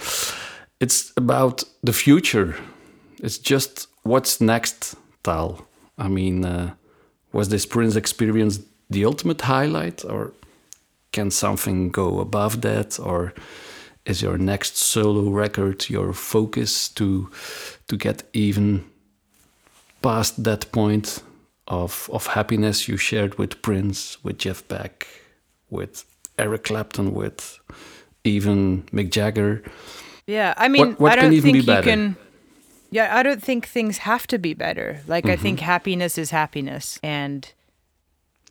[0.81, 2.55] It's about the future.
[3.21, 5.67] It's just what's next, Tal.
[5.97, 6.75] I mean, uh,
[7.33, 10.33] was this Prince experience the ultimate highlight, or
[11.13, 13.35] can something go above that, or
[14.07, 17.29] is your next solo record your focus to
[17.89, 18.85] to get even
[20.01, 21.23] past that point
[21.67, 25.07] of of happiness you shared with Prince, with Jeff Beck,
[25.71, 26.05] with
[26.39, 27.59] Eric Clapton, with
[28.25, 29.63] even Mick Jagger?
[30.29, 32.17] Yeah, I mean, What- what I don't even be think you can.
[32.91, 35.01] Yeah, I don't think things have to be better.
[35.07, 37.51] Like I think happiness is happiness, and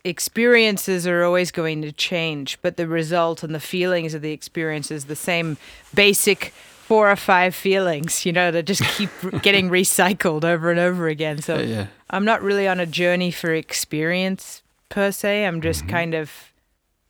[0.04, 4.90] experiences are always going to change, but the result and the feelings of the experience
[4.92, 5.58] is the same
[5.94, 6.54] basic
[6.88, 9.10] four or five feelings, you know, that just keep
[9.42, 11.42] getting recycled over and over again.
[11.42, 11.88] So Uh, yeah.
[12.10, 15.46] I'm not really on a journey for experience per se.
[15.46, 16.32] I'm just kind of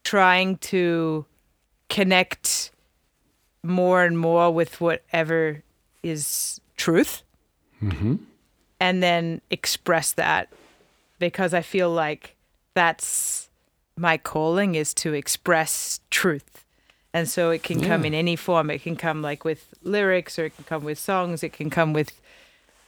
[0.04, 1.26] trying to
[1.90, 2.72] connect
[3.64, 5.64] more and more with whatever
[6.04, 7.24] is truth
[8.80, 10.50] and then express that
[11.20, 12.36] because I feel like
[12.74, 13.50] that's
[13.96, 16.64] my calling is to express truth.
[17.14, 18.70] And so it can come in any form.
[18.70, 21.42] It can come like with lyrics or it can come with songs.
[21.44, 22.20] It can come with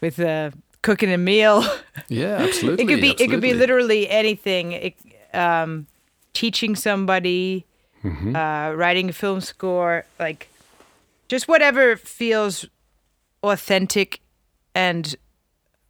[0.02, 0.52] with uh,
[0.82, 1.64] cooking a meal.
[2.08, 2.84] Yeah, absolutely.
[2.84, 4.72] it could be it could be literally anything.
[4.72, 4.96] It,
[5.34, 5.88] um,
[6.34, 7.66] teaching somebody,
[8.04, 8.34] Mm-hmm.
[8.36, 10.48] uh, writing a film score, like
[11.30, 12.66] just whatever feels
[13.42, 14.20] authentic
[14.76, 15.16] and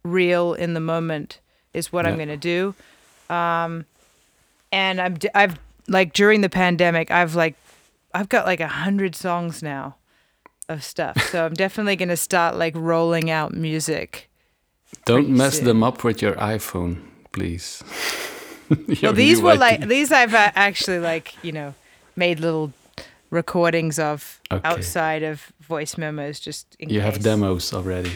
[0.04, 1.40] real in the moment
[1.74, 2.74] is what I'm gonna do.
[3.28, 3.86] Um,
[4.70, 7.56] and I'm I've like during the pandemic, I've like
[8.14, 9.96] I've got like a hundred songs now
[10.68, 11.20] of stuff.
[11.30, 14.30] So I'm definitely gonna start like rolling out music.
[15.04, 15.64] Don't mess soon.
[15.64, 17.82] them up with your iPhone, please.
[19.02, 21.74] Well, these were like these I've uh, actually like you know
[22.14, 22.72] made little
[23.30, 24.68] recordings of Okay.
[24.68, 28.12] outside of voice memos just in You have demos already.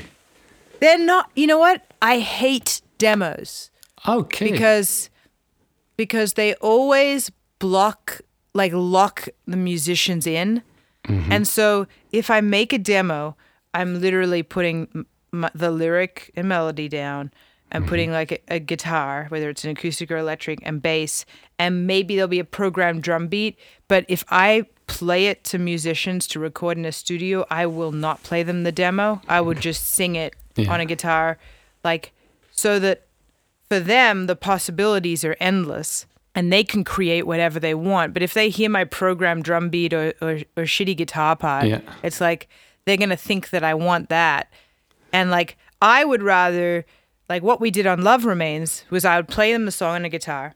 [0.80, 1.30] They're not.
[1.36, 1.82] You know what?
[2.02, 3.70] I hate demos
[4.06, 4.50] Okay.
[4.50, 5.10] because
[5.96, 8.20] because they always block
[8.54, 10.62] like lock the musicians in,
[11.08, 11.32] Mm-hmm.
[11.32, 13.36] and so if I make a demo,
[13.74, 17.30] I'm literally putting m- m- the lyric and melody down.
[17.70, 17.88] and Mm-hmm.
[17.90, 21.24] putting like a, a guitar, whether it's an acoustic or electric, and bass,
[21.58, 23.58] and maybe there'll be a programmed drum beat.
[23.88, 28.22] But if I play it to musicians to record in a studio, I will not
[28.22, 29.20] play them the demo.
[29.28, 30.72] I would just sing it Yeah.
[30.72, 31.38] on a guitar,
[31.82, 32.12] like
[32.52, 33.06] so that
[33.68, 38.12] for them the possibilities are endless and they can create whatever they want.
[38.12, 41.80] But if they hear my programmed drum beat or, or, or shitty guitar part, Yeah.
[42.02, 42.48] it's like
[42.84, 44.50] they're gonna think that I want that.
[45.12, 46.84] And like I would rather
[47.28, 50.04] like what we did on Love Remains was I would play them the song on
[50.04, 50.54] a guitar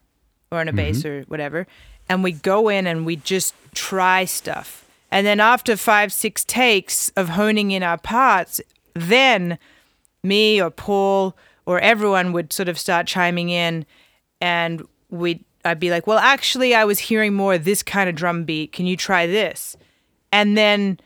[0.51, 0.77] or on a mm-hmm.
[0.77, 1.67] bass or whatever,
[2.09, 4.87] and we go in and we just try stuff.
[5.11, 8.61] And then after five, six takes of honing in our parts,
[8.95, 9.59] then
[10.23, 11.37] me or Paul
[11.67, 13.87] or everyone would sort of start chiming in
[14.41, 18.15] and we'd I'd be like, Well, actually I was hearing more of this kind of
[18.15, 18.73] drum beat.
[18.73, 19.77] Can you try this?
[20.33, 20.99] And then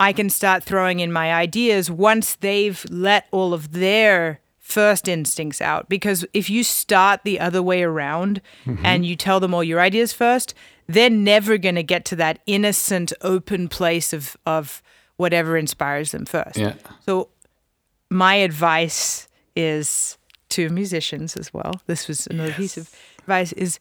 [0.00, 5.60] I can start throwing in my ideas once they've let all of their first instincts
[5.60, 5.90] out.
[5.90, 8.84] Because if you start the other way around mm-hmm.
[8.84, 10.54] and you tell them all your ideas first,
[10.88, 14.82] they're never going to get to that innocent, open place of, of
[15.16, 16.56] whatever inspires them first.
[16.56, 16.74] Yeah.
[17.04, 17.28] So,
[18.10, 20.16] my advice is
[20.50, 21.80] to musicians as well.
[21.86, 23.78] This was another piece of advice is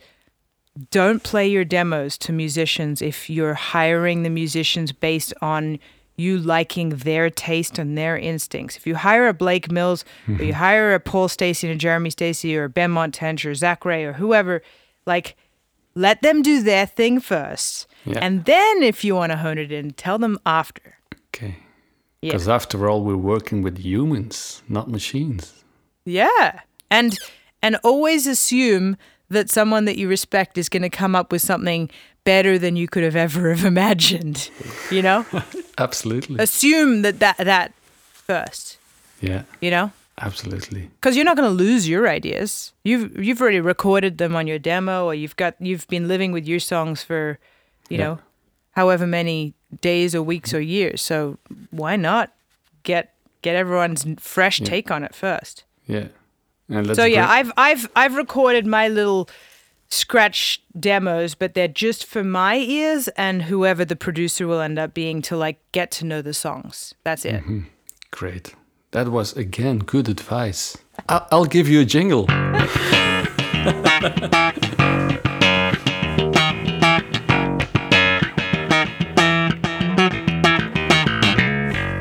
[0.89, 5.79] don't play your demos to musicians if you're hiring the musicians based on
[6.15, 8.77] you liking their taste and their instincts.
[8.77, 10.51] If you hire a Blake Mills or you mm-hmm.
[10.51, 14.03] hire a Paul Stacey and a Jeremy Stacey or a Benmont Tench or Zac Rae
[14.03, 14.61] or whoever,
[15.05, 15.35] like
[15.95, 17.87] let them do their thing first.
[18.05, 18.19] Yeah.
[18.21, 20.97] And then if you want to hone it in, tell them after.
[21.29, 21.57] Okay.
[22.21, 22.31] Yeah.
[22.31, 25.63] Because after all, we're working with humans, not machines.
[26.05, 26.61] Yeah.
[26.89, 27.17] And
[27.61, 28.97] and always assume
[29.29, 31.89] that someone that you respect is going to come up with something
[32.23, 34.49] better than you could have ever have imagined.
[34.91, 35.25] You know?
[35.77, 36.37] Absolutely.
[36.39, 37.73] assume that that that
[38.13, 38.77] first,
[39.21, 39.43] yeah.
[39.61, 39.91] you know?
[40.21, 40.89] Absolutely.
[41.01, 42.71] Cuz you're not going to lose your ideas.
[42.83, 46.47] You've you've already recorded them on your demo or you've got you've been living with
[46.47, 47.39] your songs for,
[47.89, 48.03] you Yeah.
[48.03, 48.19] know,
[48.73, 51.01] however many days or weeks or years.
[51.01, 51.39] So
[51.71, 52.31] why not
[52.83, 54.67] get get everyone's fresh Yeah.
[54.67, 55.63] take on it first?
[55.87, 56.07] Yeah.
[56.93, 59.27] So yeah, I've I've I've recorded my little
[59.93, 64.93] scratch demos, but they're just for my ears and whoever the producer will end up
[64.93, 66.93] being to like get to know the songs.
[67.03, 67.41] That's it.
[67.41, 67.61] Mm-hmm.
[68.11, 68.55] Great.
[68.91, 70.77] That was again good advice.
[71.09, 72.25] I'll, I'll give you a jingle.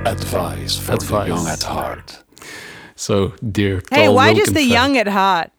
[0.04, 1.08] Advice for Advice.
[1.08, 2.22] the young at heart.
[2.96, 3.82] So, dear.
[3.90, 5.50] Hey, Tal why just the young at heart?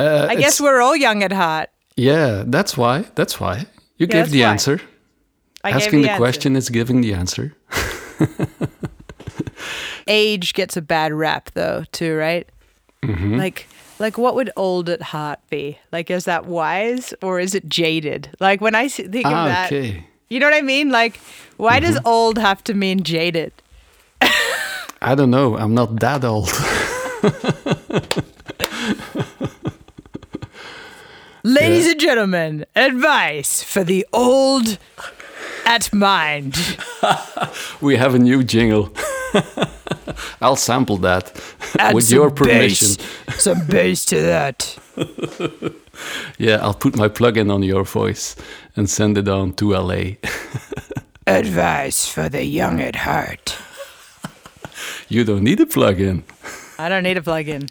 [0.00, 1.68] Uh, I guess we're all young at heart.
[1.96, 3.04] Yeah, that's why.
[3.14, 3.66] That's why.
[3.98, 4.48] You gave the why.
[4.50, 4.80] answer.
[5.62, 6.18] I Asking the, answer.
[6.18, 7.54] question is giving the answer.
[10.06, 12.48] Age gets a bad rap though, too, right?
[13.02, 13.36] Mm-hmm.
[13.36, 13.66] Like
[13.98, 15.78] like what would old at heart be?
[15.92, 18.30] Like is that wise or is it jaded?
[18.40, 19.90] Like when I think of Ah, that, okay.
[19.90, 20.00] Mm-hmm.
[20.30, 20.90] you know what I mean?
[20.90, 21.20] Like
[21.58, 23.52] why does old have to mean jaded?
[25.02, 25.56] I don't know.
[25.56, 26.48] I'm not that old.
[31.42, 34.78] Ladies and gentlemen, advice for the old
[35.64, 36.56] at mind.
[37.80, 38.92] we have a new jingle.
[40.42, 41.32] I'll sample that
[41.78, 42.96] Add with your permission.
[43.26, 44.76] bass- some bass to that.
[46.38, 48.36] Yeah, I'll put my plug-in on your voice
[48.76, 50.16] and send it on to LA.
[51.26, 53.56] Advice for the young at heart.
[55.08, 56.24] you don't need a plug-in.
[56.78, 57.68] I don't need a plug-in.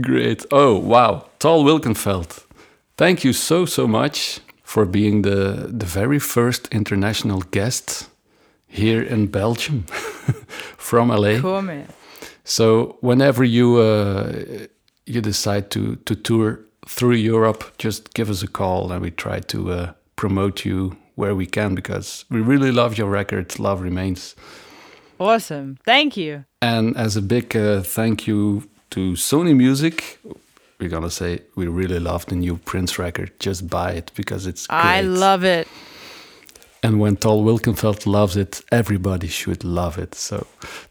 [0.00, 0.44] Great.
[0.50, 1.26] Oh, wow.
[1.38, 2.44] Tal Wilkenfeld.
[2.96, 8.08] Thank you so, so much for being the, the very first international guest
[8.66, 9.84] here in Belgium
[10.76, 11.40] from LA.
[11.40, 11.88] Cool man.
[12.44, 14.66] So whenever you uh,
[15.06, 19.40] you decide to to tour through Europe, just give us a call and we try
[19.40, 23.58] to uh, promote you where we can because we really love your record.
[23.58, 24.36] Love remains.
[25.18, 25.76] Awesome.
[25.84, 26.44] Thank you.
[26.60, 30.18] And as a big uh, thank you to Sony Music,
[30.78, 33.30] we're gonna say we really love the new Prince record.
[33.38, 34.78] Just buy it because it's great.
[34.78, 35.68] I love it.
[36.82, 40.14] And when Tal Wilkenfeld loves it, everybody should love it.
[40.14, 40.46] So,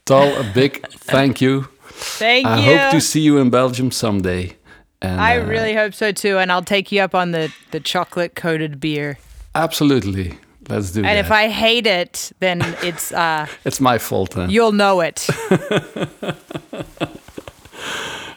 [0.06, 1.68] Tal, a big thank you.
[1.90, 2.74] Thank I you.
[2.74, 4.58] I hope to see you in Belgium someday.
[5.02, 7.80] And I uh, really hope so too, and I'll take you up on the the
[7.80, 9.18] chocolate coated beer.
[9.56, 10.38] absolutely.
[10.70, 11.06] Let's do it.
[11.06, 11.26] And that.
[11.26, 14.50] if I hate it, then it's uh it's my fault then.
[14.50, 15.28] you'll know it.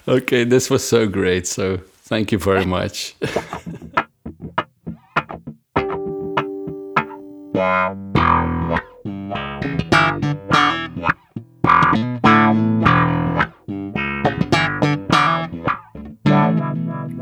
[0.08, 1.46] Okay, this was so great.
[1.46, 3.14] So thank you very much.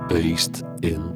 [0.08, 1.07] Based in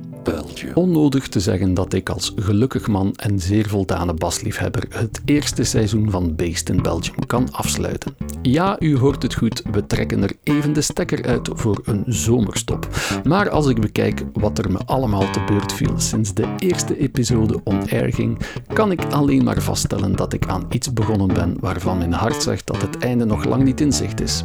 [0.74, 6.10] Onnodig te zeggen dat ik als gelukkig man en zeer voldane basliefhebber het eerste seizoen
[6.10, 6.34] van
[6.64, 8.14] in Belgium kan afsluiten.
[8.42, 12.88] Ja, u hoort het goed, we trekken er even de stekker uit voor een zomerstop.
[13.24, 17.60] Maar als ik bekijk wat er me allemaal te beurt viel sinds de eerste episode
[17.64, 18.38] on air ging,
[18.72, 22.66] kan ik alleen maar vaststellen dat ik aan iets begonnen ben waarvan mijn hart zegt
[22.66, 24.44] dat het einde nog lang niet in zicht is.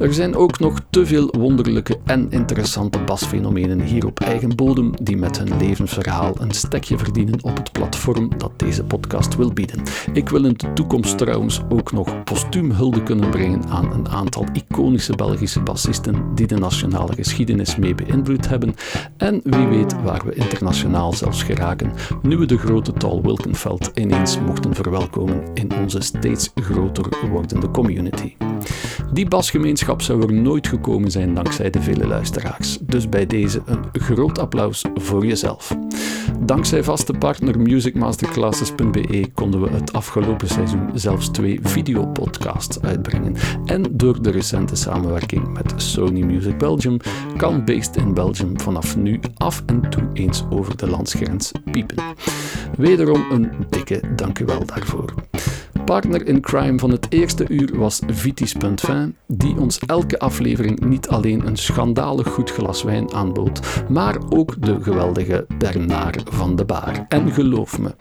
[0.00, 5.16] Er zijn ook nog te veel wonderlijke en interessante basfenomenen hier op eigen bodem die
[5.16, 9.82] met hun levensverhaal een stekje verdienen op het platform dat deze podcast wil bieden.
[10.12, 14.46] Ik wil in de toekomst trouwens ook nog postuum hulde kunnen brengen aan een aantal
[14.52, 18.74] iconische Belgische bassisten die de nationale geschiedenis mee beïnvloed hebben
[19.16, 21.92] en wie weet waar we internationaal zelfs geraken
[22.22, 28.34] nu we de grote Tal Wilkenveld ineens mochten verwelkomen in onze steeds groter wordende community.
[29.12, 32.78] Die basgemeenschap zou er nooit gekomen zijn dankzij de vele luisteraars.
[32.82, 35.76] Dus bij deze een groot applaus voor jezelf.
[36.40, 43.34] Dankzij vaste partner musicmasterclasses.be konden we het afgelopen seizoen zelfs twee videopodcasts uitbrengen.
[43.64, 46.96] En door de recente samenwerking met Sony Music Belgium
[47.36, 52.02] kan Based in Belgium vanaf nu af en toe eens over de landsgrens piepen.
[52.76, 55.14] Wederom een dikke dank u wel daarvoor.
[55.84, 58.00] Partner in crime van het eerste uur was
[58.98, 64.62] Vitis.fin, die ons elke aflevering niet alleen een schandalig goed glas wijn aanbood, maar ook
[64.62, 67.06] de geweldige Bernard van de Baar.
[67.08, 67.94] En geloof me,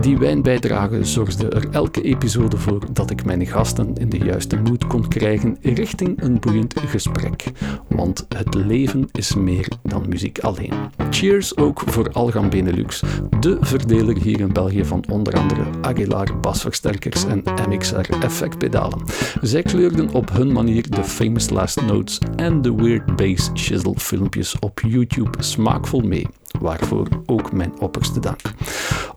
[0.00, 4.86] die wijnbijdrage zorgde er elke episode voor dat ik mijn gasten in de juiste moed
[4.86, 7.52] kon krijgen richting een boeiend gesprek.
[7.88, 10.72] Want het leven is meer dan muziek alleen.
[11.10, 13.02] Cheers ook voor Algan Benelux,
[13.40, 19.02] de verdeler hier in België van onder andere Aguilar basversterkers en MXR effectpedalen.
[19.40, 23.94] Zij kleurden op hun hun manier de Famous Last Notes en de Weird Bass Shizzle
[23.96, 26.26] filmpjes op YouTube smaakvol mee.
[26.60, 28.40] Waarvoor ook mijn opperste dank.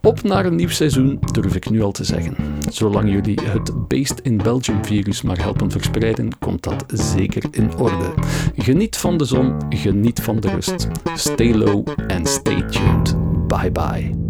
[0.01, 2.35] Op naar een nieuw seizoen durf ik nu al te zeggen.
[2.71, 8.13] Zolang jullie het Beast in Belgium virus maar helpen verspreiden, komt dat zeker in orde.
[8.55, 10.87] Geniet van de zon, geniet van de rust.
[11.15, 13.15] Stay low en stay tuned.
[13.47, 14.25] Bye bye.